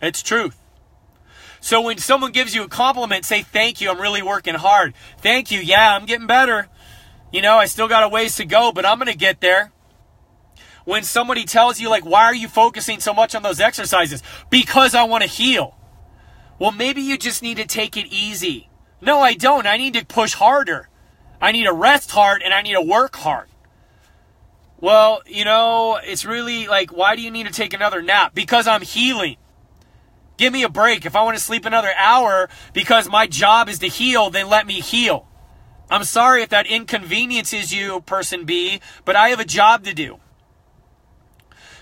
It's 0.00 0.22
truth. 0.22 0.56
So 1.60 1.80
when 1.82 1.98
someone 1.98 2.32
gives 2.32 2.54
you 2.54 2.62
a 2.62 2.68
compliment, 2.68 3.24
say, 3.24 3.42
thank 3.42 3.80
you, 3.80 3.90
I'm 3.90 4.00
really 4.00 4.22
working 4.22 4.54
hard. 4.54 4.94
Thank 5.18 5.50
you, 5.50 5.58
yeah, 5.58 5.94
I'm 5.94 6.06
getting 6.06 6.26
better. 6.26 6.68
You 7.32 7.42
know, 7.42 7.56
I 7.56 7.66
still 7.66 7.88
got 7.88 8.02
a 8.02 8.08
ways 8.08 8.36
to 8.36 8.44
go, 8.44 8.72
but 8.72 8.84
I'm 8.84 8.98
going 8.98 9.10
to 9.10 9.16
get 9.16 9.40
there. 9.40 9.72
When 10.84 11.04
somebody 11.04 11.44
tells 11.44 11.78
you, 11.78 11.88
like, 11.88 12.04
why 12.04 12.24
are 12.24 12.34
you 12.34 12.48
focusing 12.48 13.00
so 13.00 13.14
much 13.14 13.34
on 13.34 13.42
those 13.42 13.60
exercises? 13.60 14.22
Because 14.48 14.94
I 14.94 15.04
want 15.04 15.22
to 15.22 15.28
heal. 15.28 15.76
Well, 16.58 16.72
maybe 16.72 17.02
you 17.02 17.16
just 17.16 17.42
need 17.42 17.58
to 17.58 17.66
take 17.66 17.96
it 17.96 18.06
easy. 18.06 18.68
No, 19.00 19.20
I 19.20 19.34
don't. 19.34 19.66
I 19.66 19.76
need 19.76 19.94
to 19.94 20.04
push 20.04 20.34
harder. 20.34 20.88
I 21.40 21.52
need 21.52 21.64
to 21.64 21.72
rest 21.72 22.10
hard 22.10 22.42
and 22.42 22.52
I 22.52 22.62
need 22.62 22.74
to 22.74 22.82
work 22.82 23.16
hard. 23.16 23.48
Well, 24.78 25.22
you 25.26 25.44
know, 25.44 26.00
it's 26.02 26.24
really 26.24 26.66
like, 26.66 26.90
why 26.90 27.14
do 27.16 27.22
you 27.22 27.30
need 27.30 27.46
to 27.46 27.52
take 27.52 27.72
another 27.72 28.02
nap? 28.02 28.34
Because 28.34 28.66
I'm 28.66 28.82
healing. 28.82 29.36
Give 30.36 30.52
me 30.52 30.62
a 30.62 30.70
break. 30.70 31.04
If 31.04 31.14
I 31.14 31.22
want 31.22 31.36
to 31.36 31.42
sleep 31.42 31.66
another 31.66 31.92
hour 31.98 32.48
because 32.72 33.08
my 33.08 33.26
job 33.26 33.68
is 33.68 33.78
to 33.80 33.88
heal, 33.88 34.30
then 34.30 34.48
let 34.48 34.66
me 34.66 34.80
heal. 34.80 35.28
I'm 35.90 36.04
sorry 36.04 36.42
if 36.42 36.48
that 36.50 36.66
inconveniences 36.66 37.74
you, 37.74 38.00
person 38.02 38.44
B, 38.44 38.80
but 39.04 39.16
I 39.16 39.30
have 39.30 39.40
a 39.40 39.44
job 39.44 39.84
to 39.84 39.92
do. 39.92 40.18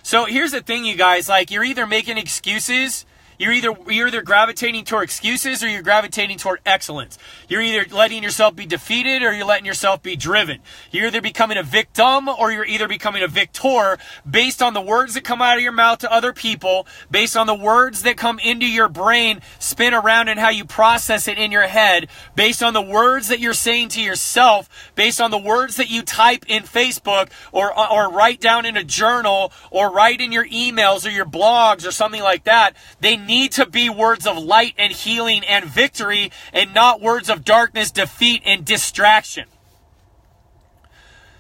So 0.03 0.25
here's 0.25 0.53
the 0.53 0.63
thing, 0.63 0.87
you 0.87 0.97
guys. 0.97 1.29
Like, 1.29 1.51
you're 1.51 1.65
either 1.65 1.87
making 1.87 2.17
excuses 2.17 3.05
you're 3.39 3.53
either 3.53 3.75
you're 3.89 4.09
either 4.09 4.23
gravitating 4.23 4.85
toward 4.85 5.05
excuses 5.05 5.63
or 5.63 5.69
you're 5.69 5.83
gravitating 5.83 6.39
toward 6.39 6.61
excellence. 6.67 7.19
You're 7.49 7.63
either 7.63 7.87
letting 7.95 8.23
yourself 8.23 8.57
be 8.57 8.67
defeated 8.67 9.23
or 9.23 9.33
you're 9.33 9.47
letting 9.47 9.67
yourself 9.67 10.03
be 10.03 10.17
driven. 10.17 10.61
You're 10.91 11.07
either 11.07 11.21
becoming 11.21 11.57
a 11.57 11.63
victim 11.63 12.29
or 12.29 12.51
you're 12.51 12.65
either 12.65 12.89
becoming 12.89 13.23
a 13.23 13.29
victor 13.29 13.99
based 14.29 14.61
on 14.61 14.75
the 14.75 14.81
words 14.81 15.15
that 15.15 15.25
come 15.25 15.41
out 15.41 15.57
of 15.57 15.63
your 15.63 15.73
mouth 15.73 15.99
to 15.99 16.13
other 16.13 16.33
people, 16.33 16.87
based 17.11 17.37
on 17.37 17.47
the 17.47 17.55
words 17.55 18.03
that 18.03 18.17
come 18.17 18.39
into 18.41 18.67
your 18.67 18.89
brain, 18.89 19.41
spin 19.59 19.95
around 19.95 20.29
and 20.29 20.41
how 20.41 20.51
you 20.51 20.65
process 20.65 21.29
it 21.29 21.39
in 21.39 21.53
your 21.53 21.67
head, 21.69 22.09
based 22.35 22.63
on 22.63 22.75
the 22.75 22.83
words 22.83 23.29
that 23.29 23.39
you're 23.39 23.55
saying 23.55 23.89
to 23.91 24.03
yourself, 24.03 24.69
based 24.95 25.21
on 25.21 25.31
the 25.31 25.39
words 25.39 25.77
that 25.77 25.89
you 25.89 26.03
type 26.03 26.45
in 26.49 26.65
Facebook 26.65 27.31
or 27.53 27.79
or 27.79 28.11
write 28.11 28.41
down 28.41 28.67
in 28.67 28.77
a 28.77 28.85
journal 28.85 29.53
or 29.71 29.93
write 29.93 30.21
in 30.21 30.33
your 30.33 30.47
emails 30.47 31.07
or 31.07 31.11
your 31.11 31.25
blogs 31.27 31.87
or 31.87 31.93
something 31.93 32.23
like 32.23 32.45
that. 32.45 32.75
They 33.01 33.17
need 33.29 33.53
to 33.53 33.67
be 33.67 33.89
words 33.89 34.27
of 34.27 34.37
light 34.37 34.75
and 34.77 34.93
healing 34.93 35.45
and 35.45 35.65
victory 35.67 36.33
and 36.53 36.75
not 36.75 37.01
words 37.01 37.31
of 37.31 37.45
darkness, 37.45 37.93
defeat, 37.93 38.43
and 38.45 38.65
distraction. 38.65 39.45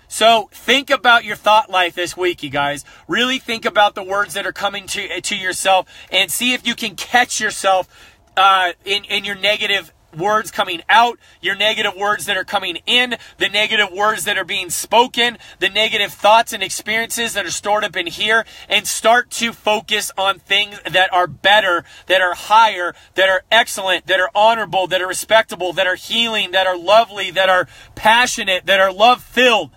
So 0.07 0.48
think 0.53 0.88
about 0.88 1.24
your 1.24 1.37
thought 1.37 1.68
life 1.68 1.94
this 1.94 2.16
week, 2.16 2.42
you 2.42 2.48
guys. 2.48 2.85
Really 3.09 3.38
think 3.38 3.64
about 3.64 3.94
the 3.94 4.03
words 4.03 4.35
that 4.35 4.46
are 4.46 4.53
coming 4.53 4.87
to, 4.87 5.20
to 5.20 5.37
yourself 5.37 5.87
and 6.11 6.31
see 6.31 6.55
if 6.55 6.66
you 6.66 6.74
can 6.74 6.94
catch 6.94 7.40
yourself 7.40 7.88
uh, 8.37 8.72
in, 8.85 9.05
in 9.05 9.24
your 9.24 9.35
negative 9.35 9.92
words 10.16 10.51
coming 10.51 10.83
out, 10.88 11.18
your 11.40 11.55
negative 11.55 11.94
words 11.97 12.27
that 12.27 12.37
are 12.37 12.44
coming 12.44 12.79
in, 12.87 13.16
the 13.38 13.49
negative 13.49 13.92
words 13.92 14.25
that 14.25 14.38
are 14.38 14.44
being 14.44 14.71
spoken, 14.71 15.38
the 15.59 15.68
negative 15.68 16.12
thoughts 16.12 16.53
and 16.53 16.62
experiences 16.62 17.35
that 17.35 17.44
are 17.44 17.51
stored 17.51 17.85
up 17.85 17.97
in 17.97 18.07
here, 18.07 18.44
and 18.68 18.87
start 18.87 19.31
to 19.31 19.53
focus 19.53 20.11
on 20.16 20.38
things 20.38 20.81
that 20.90 21.12
are 21.12 21.27
better, 21.27 21.85
that 22.07 22.21
are 22.21 22.35
higher, 22.35 22.94
that 23.14 23.29
are 23.29 23.42
excellent, 23.51 24.07
that 24.07 24.21
are 24.21 24.31
honorable, 24.35 24.87
that 24.87 25.03
are 25.03 25.09
respectable, 25.09 25.73
that 25.73 25.87
are 25.87 25.97
healing, 25.97 26.53
that 26.53 26.66
are 26.66 26.79
lovely, 26.79 27.31
that 27.31 27.49
are 27.49 27.68
passionate, 27.94 28.66
that 28.66 28.81
are 28.81 28.92
love 28.92 29.23
filled. 29.23 29.71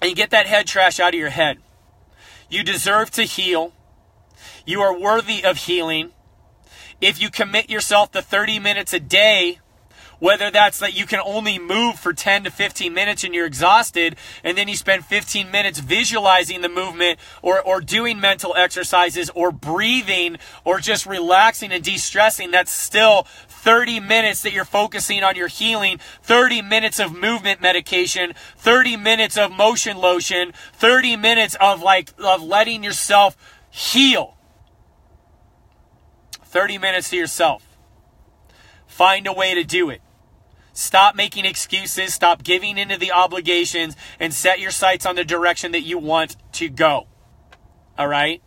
And 0.00 0.16
get 0.16 0.30
that 0.30 0.46
head 0.46 0.66
trash 0.66 0.98
out 0.98 1.14
of 1.14 1.20
your 1.20 1.30
head. 1.30 1.58
You 2.50 2.62
deserve 2.64 3.10
to 3.12 3.22
heal. 3.22 3.72
You 4.66 4.80
are 4.82 4.96
worthy 4.96 5.44
of 5.44 5.58
healing 5.58 6.12
if 7.02 7.20
you 7.20 7.28
commit 7.28 7.68
yourself 7.68 8.12
to 8.12 8.22
30 8.22 8.60
minutes 8.60 8.92
a 8.94 9.00
day, 9.00 9.58
whether 10.20 10.52
that's 10.52 10.78
that 10.78 10.96
you 10.96 11.04
can 11.04 11.18
only 11.26 11.58
move 11.58 11.98
for 11.98 12.12
10 12.12 12.44
to 12.44 12.50
15 12.50 12.94
minutes 12.94 13.24
and 13.24 13.34
you're 13.34 13.44
exhausted, 13.44 14.14
and 14.44 14.56
then 14.56 14.68
you 14.68 14.76
spend 14.76 15.04
15 15.04 15.50
minutes 15.50 15.80
visualizing 15.80 16.60
the 16.60 16.68
movement 16.68 17.18
or, 17.42 17.60
or 17.60 17.80
doing 17.80 18.20
mental 18.20 18.54
exercises 18.54 19.30
or 19.34 19.50
breathing 19.50 20.36
or 20.64 20.78
just 20.78 21.06
relaxing 21.06 21.72
and 21.72 21.82
de 21.82 21.98
stressing, 21.98 22.52
that's 22.52 22.72
still 22.72 23.26
30 23.48 23.98
minutes 23.98 24.42
that 24.42 24.52
you're 24.52 24.64
focusing 24.64 25.24
on 25.24 25.34
your 25.34 25.48
healing, 25.48 25.98
30 26.22 26.62
minutes 26.62 27.00
of 27.00 27.12
movement 27.12 27.60
medication, 27.60 28.32
30 28.58 28.96
minutes 28.96 29.36
of 29.36 29.50
motion 29.50 29.96
lotion, 29.96 30.52
30 30.74 31.16
minutes 31.16 31.56
of 31.60 31.82
like, 31.82 32.12
of 32.20 32.40
letting 32.40 32.84
yourself 32.84 33.36
heal. 33.70 34.36
30 36.52 36.76
minutes 36.76 37.08
to 37.10 37.16
yourself. 37.16 37.66
Find 38.86 39.26
a 39.26 39.32
way 39.32 39.54
to 39.54 39.64
do 39.64 39.88
it. 39.88 40.02
Stop 40.74 41.16
making 41.16 41.46
excuses, 41.46 42.12
stop 42.12 42.42
giving 42.42 42.76
into 42.76 42.98
the 42.98 43.10
obligations, 43.10 43.96
and 44.20 44.32
set 44.32 44.60
your 44.60 44.70
sights 44.70 45.06
on 45.06 45.16
the 45.16 45.24
direction 45.24 45.72
that 45.72 45.80
you 45.80 45.98
want 45.98 46.36
to 46.52 46.68
go. 46.68 47.06
All 47.98 48.06
right? 48.06 48.42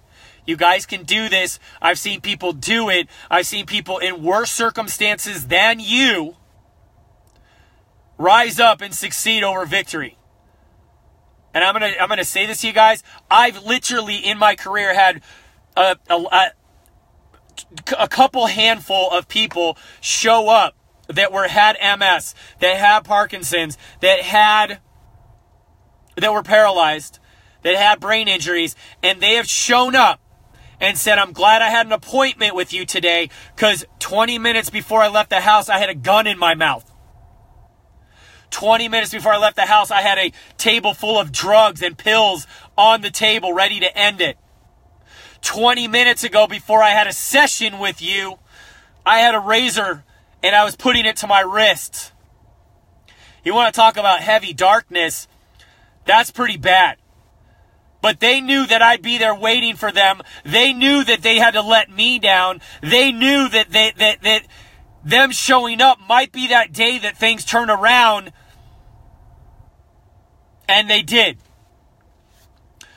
You 0.46 0.56
guys 0.56 0.86
can 0.86 1.04
do 1.04 1.30
this. 1.30 1.60
I've 1.82 1.98
seen 1.98 2.22
people 2.22 2.54
do 2.54 2.90
it. 2.90 3.10
I've 3.30 3.48
seen 3.48 3.66
people 3.66 3.98
in 3.98 4.24
worse 4.24 4.52
circumstances 4.52 5.48
than 5.48 5.80
you 5.80 6.36
rise 8.20 8.60
up 8.60 8.82
and 8.82 8.94
succeed 8.94 9.44
over 9.44 9.66
victory. 9.66 10.18
And 11.56 11.64
I'm 11.64 11.74
gonna 11.74 11.94
I'm 12.00 12.10
gonna 12.10 12.24
say 12.24 12.46
this 12.46 12.62
to 12.62 12.68
you 12.68 12.74
guys. 12.74 13.02
I've 13.32 13.64
literally 13.66 14.18
in 14.18 14.38
my 14.38 14.56
career 14.56 14.94
had 14.94 15.22
a, 15.76 15.98
a 16.10 16.52
a 17.98 18.08
couple 18.08 18.48
handful 18.48 19.12
of 19.12 19.28
people 19.28 19.78
show 20.02 20.50
up 20.50 20.76
that 21.08 21.32
were 21.32 21.48
had 21.48 21.78
MS, 21.82 22.34
that 22.60 22.78
had 22.78 23.04
Parkinson's, 23.04 23.78
that 24.02 24.22
had 24.22 24.80
that 26.16 26.32
were 26.32 26.44
paralyzed, 26.44 27.20
that 27.64 27.76
had 27.76 28.00
brain 28.00 28.28
injuries, 28.28 28.76
and 29.04 29.22
they 29.22 29.34
have 29.34 29.48
shown 29.48 29.96
up 29.96 30.22
and 30.80 30.98
said, 30.98 31.18
I'm 31.18 31.34
glad 31.34 31.62
I 31.62 31.70
had 31.70 31.86
an 31.86 31.92
appointment 31.92 32.56
with 32.56 32.74
you 32.74 32.86
today 32.86 33.30
because 33.56 33.86
20 34.00 34.40
minutes 34.40 34.70
before 34.70 35.02
I 35.02 35.08
left 35.08 35.30
the 35.30 35.42
house, 35.42 35.70
I 35.70 35.78
had 35.78 35.90
a 35.90 35.96
gun 35.96 36.28
in 36.28 36.38
my 36.38 36.56
mouth. 36.56 36.90
20 38.52 38.88
minutes 38.88 39.12
before 39.12 39.34
I 39.34 39.38
left 39.38 39.56
the 39.56 39.64
house, 39.64 39.92
I 39.92 40.02
had 40.02 40.18
a 40.18 40.32
table 40.58 40.94
full 40.94 41.20
of 41.20 41.32
drugs 41.32 41.82
and 41.82 41.98
pills 41.98 42.48
on 42.78 43.02
the 43.02 43.12
table 43.12 43.54
ready 43.54 43.80
to 43.82 43.98
end 43.98 44.22
it. 44.22 44.38
20 45.46 45.88
minutes 45.88 46.24
ago 46.24 46.48
before 46.48 46.84
I 46.84 46.90
had 46.90 47.08
a 47.08 47.14
session 47.14 47.80
with 47.80 48.02
you, 48.02 48.40
I 49.06 49.20
had 49.20 49.36
a 49.36 49.40
razor 49.40 50.04
and 50.44 50.56
I 50.56 50.66
was 50.66 50.76
putting 50.76 51.06
it 51.06 51.18
to 51.18 51.28
my 51.28 51.42
wrist. 51.42 52.12
You 53.44 53.54
want 53.54 53.74
to 53.74 53.80
talk 53.80 53.96
about 53.96 54.22
heavy 54.22 54.54
darkness? 54.54 55.28
That's 56.06 56.32
pretty 56.32 56.58
bad. 56.58 56.98
But 58.02 58.20
they 58.20 58.42
knew 58.42 58.66
that 58.66 58.82
I'd 58.82 59.02
be 59.02 59.18
there 59.18 59.36
waiting 59.36 59.76
for 59.76 59.92
them. 59.92 60.22
They 60.44 60.74
knew 60.74 61.04
that 61.04 61.22
they 61.22 61.38
had 61.38 61.52
to 61.52 61.62
let 61.62 61.90
me 61.90 62.20
down. 62.20 62.60
They 62.82 63.12
knew 63.12 63.48
that 63.50 63.72
they, 63.72 63.94
that, 63.98 64.22
that 64.24 64.48
them 65.04 65.32
showing 65.32 65.80
up 65.80 66.00
might 66.08 66.32
be 66.32 66.48
that 66.48 66.74
day 66.74 66.98
that 67.00 67.18
things 67.18 67.46
turn 67.46 67.70
around. 67.70 68.32
And 70.68 70.90
they 70.90 71.04
did. 71.04 71.38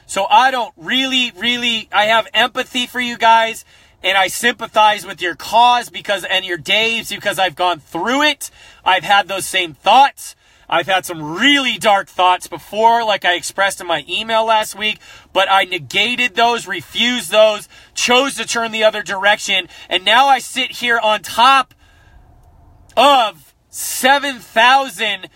So 0.09 0.25
I 0.31 0.51
don't 0.51 0.73
really, 0.79 1.33
really, 1.37 1.87
I 1.92 2.07
have 2.07 2.27
empathy 2.33 2.87
for 2.87 2.99
you 2.99 3.18
guys 3.18 3.66
and 4.03 4.16
I 4.16 4.29
sympathize 4.29 5.05
with 5.05 5.21
your 5.21 5.35
cause 5.35 5.90
because, 5.90 6.25
and 6.25 6.47
your 6.47 6.57
days 6.57 7.11
because 7.11 7.38
I've 7.38 7.55
gone 7.55 7.79
through 7.79 8.23
it. 8.23 8.51
I've 8.87 9.05
had 9.05 9.29
those 9.29 9.44
same 9.44 9.75
thoughts. 9.75 10.35
I've 10.66 10.87
had 10.87 11.05
some 11.05 11.37
really 11.38 11.77
dark 11.77 12.09
thoughts 12.09 12.47
before, 12.47 13.05
like 13.05 13.27
I 13.27 13.35
expressed 13.35 13.83
in 13.83 13.87
my 13.87 14.05
email 14.09 14.47
last 14.47 14.75
week, 14.75 14.99
but 15.35 15.47
I 15.51 15.64
negated 15.64 16.35
those, 16.35 16.66
refused 16.66 17.31
those, 17.31 17.68
chose 17.94 18.35
to 18.37 18.47
turn 18.47 18.73
the 18.73 18.85
other 18.85 19.03
direction, 19.03 19.68
and 19.88 20.05
now 20.05 20.27
I 20.27 20.38
sit 20.40 20.73
here 20.73 20.99
on 20.99 21.23
top 21.23 21.75
of 22.97 23.55
7,000 23.71 25.29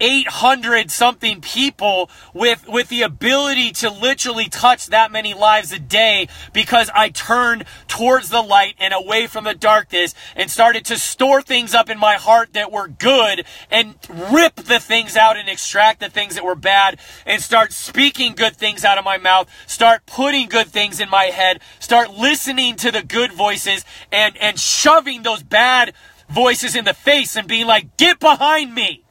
800 0.00 0.90
something 0.90 1.40
people 1.40 2.10
with 2.34 2.68
with 2.68 2.88
the 2.88 3.02
ability 3.02 3.72
to 3.72 3.90
literally 3.90 4.48
touch 4.48 4.86
that 4.88 5.10
many 5.10 5.34
lives 5.34 5.72
a 5.72 5.78
day 5.78 6.28
because 6.52 6.90
I 6.94 7.08
turned 7.08 7.64
towards 7.88 8.28
the 8.28 8.42
light 8.42 8.74
and 8.78 8.92
away 8.92 9.26
from 9.26 9.44
the 9.44 9.54
darkness 9.54 10.14
and 10.34 10.50
started 10.50 10.84
to 10.86 10.98
store 10.98 11.40
things 11.40 11.74
up 11.74 11.88
in 11.88 11.98
my 11.98 12.14
heart 12.14 12.52
that 12.52 12.70
were 12.70 12.88
good 12.88 13.44
and 13.70 13.94
rip 14.08 14.56
the 14.56 14.80
things 14.80 15.16
out 15.16 15.36
and 15.36 15.48
extract 15.48 16.00
the 16.00 16.10
things 16.10 16.34
that 16.34 16.44
were 16.44 16.54
bad 16.54 16.98
and 17.24 17.42
start 17.42 17.72
speaking 17.72 18.34
good 18.34 18.56
things 18.56 18.84
out 18.84 18.98
of 18.98 19.04
my 19.04 19.16
mouth 19.16 19.48
start 19.66 20.04
putting 20.06 20.48
good 20.48 20.68
things 20.68 21.00
in 21.00 21.08
my 21.08 21.24
head 21.24 21.60
start 21.78 22.10
listening 22.10 22.76
to 22.76 22.90
the 22.90 23.02
good 23.02 23.32
voices 23.32 23.84
and 24.12 24.36
and 24.38 24.60
shoving 24.60 25.22
those 25.22 25.42
bad 25.42 25.94
voices 26.28 26.76
in 26.76 26.84
the 26.84 26.94
face 26.94 27.36
and 27.36 27.48
being 27.48 27.66
like 27.66 27.96
get 27.96 28.18
behind 28.18 28.74
me 28.74 29.05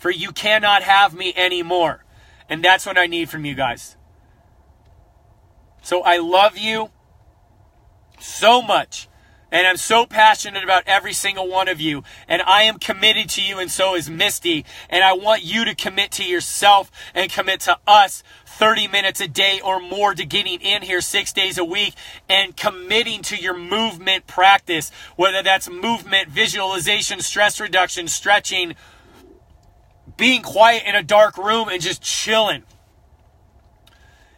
for 0.00 0.10
you 0.10 0.32
cannot 0.32 0.82
have 0.82 1.14
me 1.14 1.32
anymore. 1.36 2.04
And 2.48 2.64
that's 2.64 2.86
what 2.86 2.96
I 2.96 3.06
need 3.06 3.28
from 3.28 3.44
you 3.44 3.54
guys. 3.54 3.96
So 5.82 6.02
I 6.02 6.16
love 6.16 6.56
you 6.56 6.90
so 8.18 8.62
much. 8.62 9.08
And 9.52 9.66
I'm 9.66 9.76
so 9.76 10.06
passionate 10.06 10.62
about 10.62 10.84
every 10.86 11.12
single 11.12 11.48
one 11.48 11.68
of 11.68 11.80
you. 11.80 12.02
And 12.28 12.40
I 12.42 12.62
am 12.62 12.78
committed 12.78 13.28
to 13.30 13.42
you, 13.42 13.58
and 13.58 13.70
so 13.70 13.94
is 13.94 14.08
Misty. 14.08 14.64
And 14.88 15.02
I 15.02 15.12
want 15.12 15.44
you 15.44 15.64
to 15.64 15.74
commit 15.74 16.12
to 16.12 16.24
yourself 16.24 16.90
and 17.14 17.30
commit 17.30 17.60
to 17.60 17.76
us 17.86 18.22
30 18.46 18.88
minutes 18.88 19.20
a 19.20 19.26
day 19.26 19.60
or 19.62 19.80
more 19.80 20.14
to 20.14 20.24
getting 20.24 20.60
in 20.60 20.82
here 20.82 21.00
six 21.00 21.32
days 21.32 21.58
a 21.58 21.64
week 21.64 21.94
and 22.28 22.56
committing 22.56 23.22
to 23.22 23.36
your 23.36 23.56
movement 23.56 24.26
practice, 24.26 24.92
whether 25.16 25.42
that's 25.42 25.68
movement, 25.68 26.28
visualization, 26.28 27.20
stress 27.20 27.58
reduction, 27.58 28.06
stretching, 28.06 28.76
being 30.20 30.42
quiet 30.42 30.82
in 30.86 30.94
a 30.94 31.02
dark 31.02 31.38
room 31.38 31.70
and 31.70 31.80
just 31.80 32.02
chilling. 32.02 32.62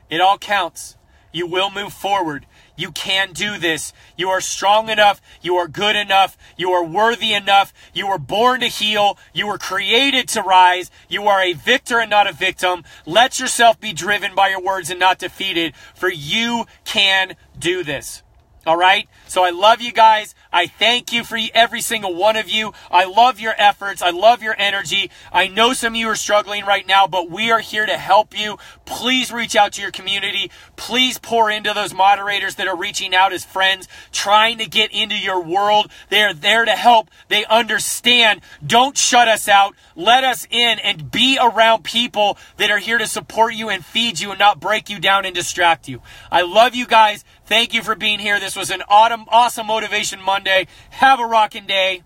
It 0.08 0.20
all 0.20 0.38
counts. 0.38 0.96
You 1.32 1.46
will 1.46 1.70
move 1.70 1.92
forward. 1.92 2.46
You 2.76 2.92
can 2.92 3.32
do 3.32 3.58
this. 3.58 3.92
You 4.16 4.28
are 4.28 4.40
strong 4.40 4.88
enough. 4.88 5.20
You 5.42 5.56
are 5.56 5.66
good 5.66 5.96
enough. 5.96 6.38
You 6.56 6.70
are 6.70 6.84
worthy 6.84 7.34
enough. 7.34 7.74
You 7.92 8.06
were 8.06 8.18
born 8.18 8.60
to 8.60 8.68
heal. 8.68 9.18
You 9.34 9.48
were 9.48 9.58
created 9.58 10.28
to 10.28 10.42
rise. 10.42 10.90
You 11.08 11.26
are 11.26 11.42
a 11.42 11.52
victor 11.52 11.98
and 11.98 12.10
not 12.10 12.28
a 12.28 12.32
victim. 12.32 12.84
Let 13.04 13.40
yourself 13.40 13.80
be 13.80 13.92
driven 13.92 14.36
by 14.36 14.50
your 14.50 14.62
words 14.62 14.88
and 14.88 15.00
not 15.00 15.18
defeated, 15.18 15.74
for 15.96 16.08
you 16.08 16.66
can 16.84 17.34
do 17.58 17.82
this. 17.82 18.22
All 18.66 18.76
right? 18.76 19.08
So 19.26 19.42
I 19.42 19.50
love 19.50 19.80
you 19.80 19.92
guys. 19.92 20.34
I 20.52 20.66
thank 20.66 21.12
you 21.12 21.24
for 21.24 21.38
every 21.54 21.80
single 21.80 22.14
one 22.14 22.36
of 22.36 22.48
you. 22.48 22.72
I 22.90 23.06
love 23.06 23.40
your 23.40 23.54
efforts. 23.58 24.02
I 24.02 24.10
love 24.10 24.42
your 24.42 24.54
energy. 24.58 25.10
I 25.32 25.48
know 25.48 25.72
some 25.72 25.94
of 25.94 25.96
you 25.98 26.08
are 26.08 26.16
struggling 26.16 26.64
right 26.64 26.86
now, 26.86 27.06
but 27.06 27.30
we 27.30 27.50
are 27.50 27.60
here 27.60 27.86
to 27.86 27.96
help 27.96 28.38
you. 28.38 28.58
Please 28.84 29.32
reach 29.32 29.56
out 29.56 29.72
to 29.72 29.82
your 29.82 29.90
community. 29.90 30.50
Please 30.76 31.18
pour 31.18 31.50
into 31.50 31.72
those 31.74 31.94
moderators 31.94 32.56
that 32.56 32.68
are 32.68 32.76
reaching 32.76 33.14
out 33.14 33.32
as 33.32 33.44
friends, 33.44 33.88
trying 34.12 34.58
to 34.58 34.66
get 34.66 34.92
into 34.92 35.16
your 35.16 35.42
world. 35.42 35.90
They 36.10 36.22
are 36.22 36.34
there 36.34 36.64
to 36.64 36.72
help. 36.72 37.10
They 37.28 37.44
understand. 37.46 38.42
Don't 38.64 38.96
shut 38.96 39.26
us 39.26 39.48
out. 39.48 39.74
Let 39.96 40.22
us 40.24 40.46
in 40.50 40.78
and 40.78 41.10
be 41.10 41.38
around 41.40 41.84
people 41.84 42.38
that 42.58 42.70
are 42.70 42.78
here 42.78 42.98
to 42.98 43.06
support 43.06 43.54
you 43.54 43.70
and 43.70 43.84
feed 43.84 44.20
you 44.20 44.30
and 44.30 44.38
not 44.38 44.60
break 44.60 44.90
you 44.90 45.00
down 45.00 45.24
and 45.24 45.34
distract 45.34 45.88
you. 45.88 46.02
I 46.30 46.42
love 46.42 46.74
you 46.74 46.86
guys. 46.86 47.24
Thank 47.44 47.74
you 47.74 47.82
for 47.82 47.94
being 47.94 48.18
here. 48.18 48.38
This 48.38 48.56
was 48.56 48.70
an 48.70 48.82
autumn, 48.88 49.24
awesome 49.28 49.66
Motivation 49.66 50.20
Monday. 50.22 50.66
Have 50.90 51.20
a 51.20 51.26
rocking 51.26 51.66
day, 51.66 52.02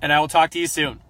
and 0.00 0.12
I 0.12 0.20
will 0.20 0.28
talk 0.28 0.50
to 0.50 0.58
you 0.58 0.66
soon. 0.66 1.00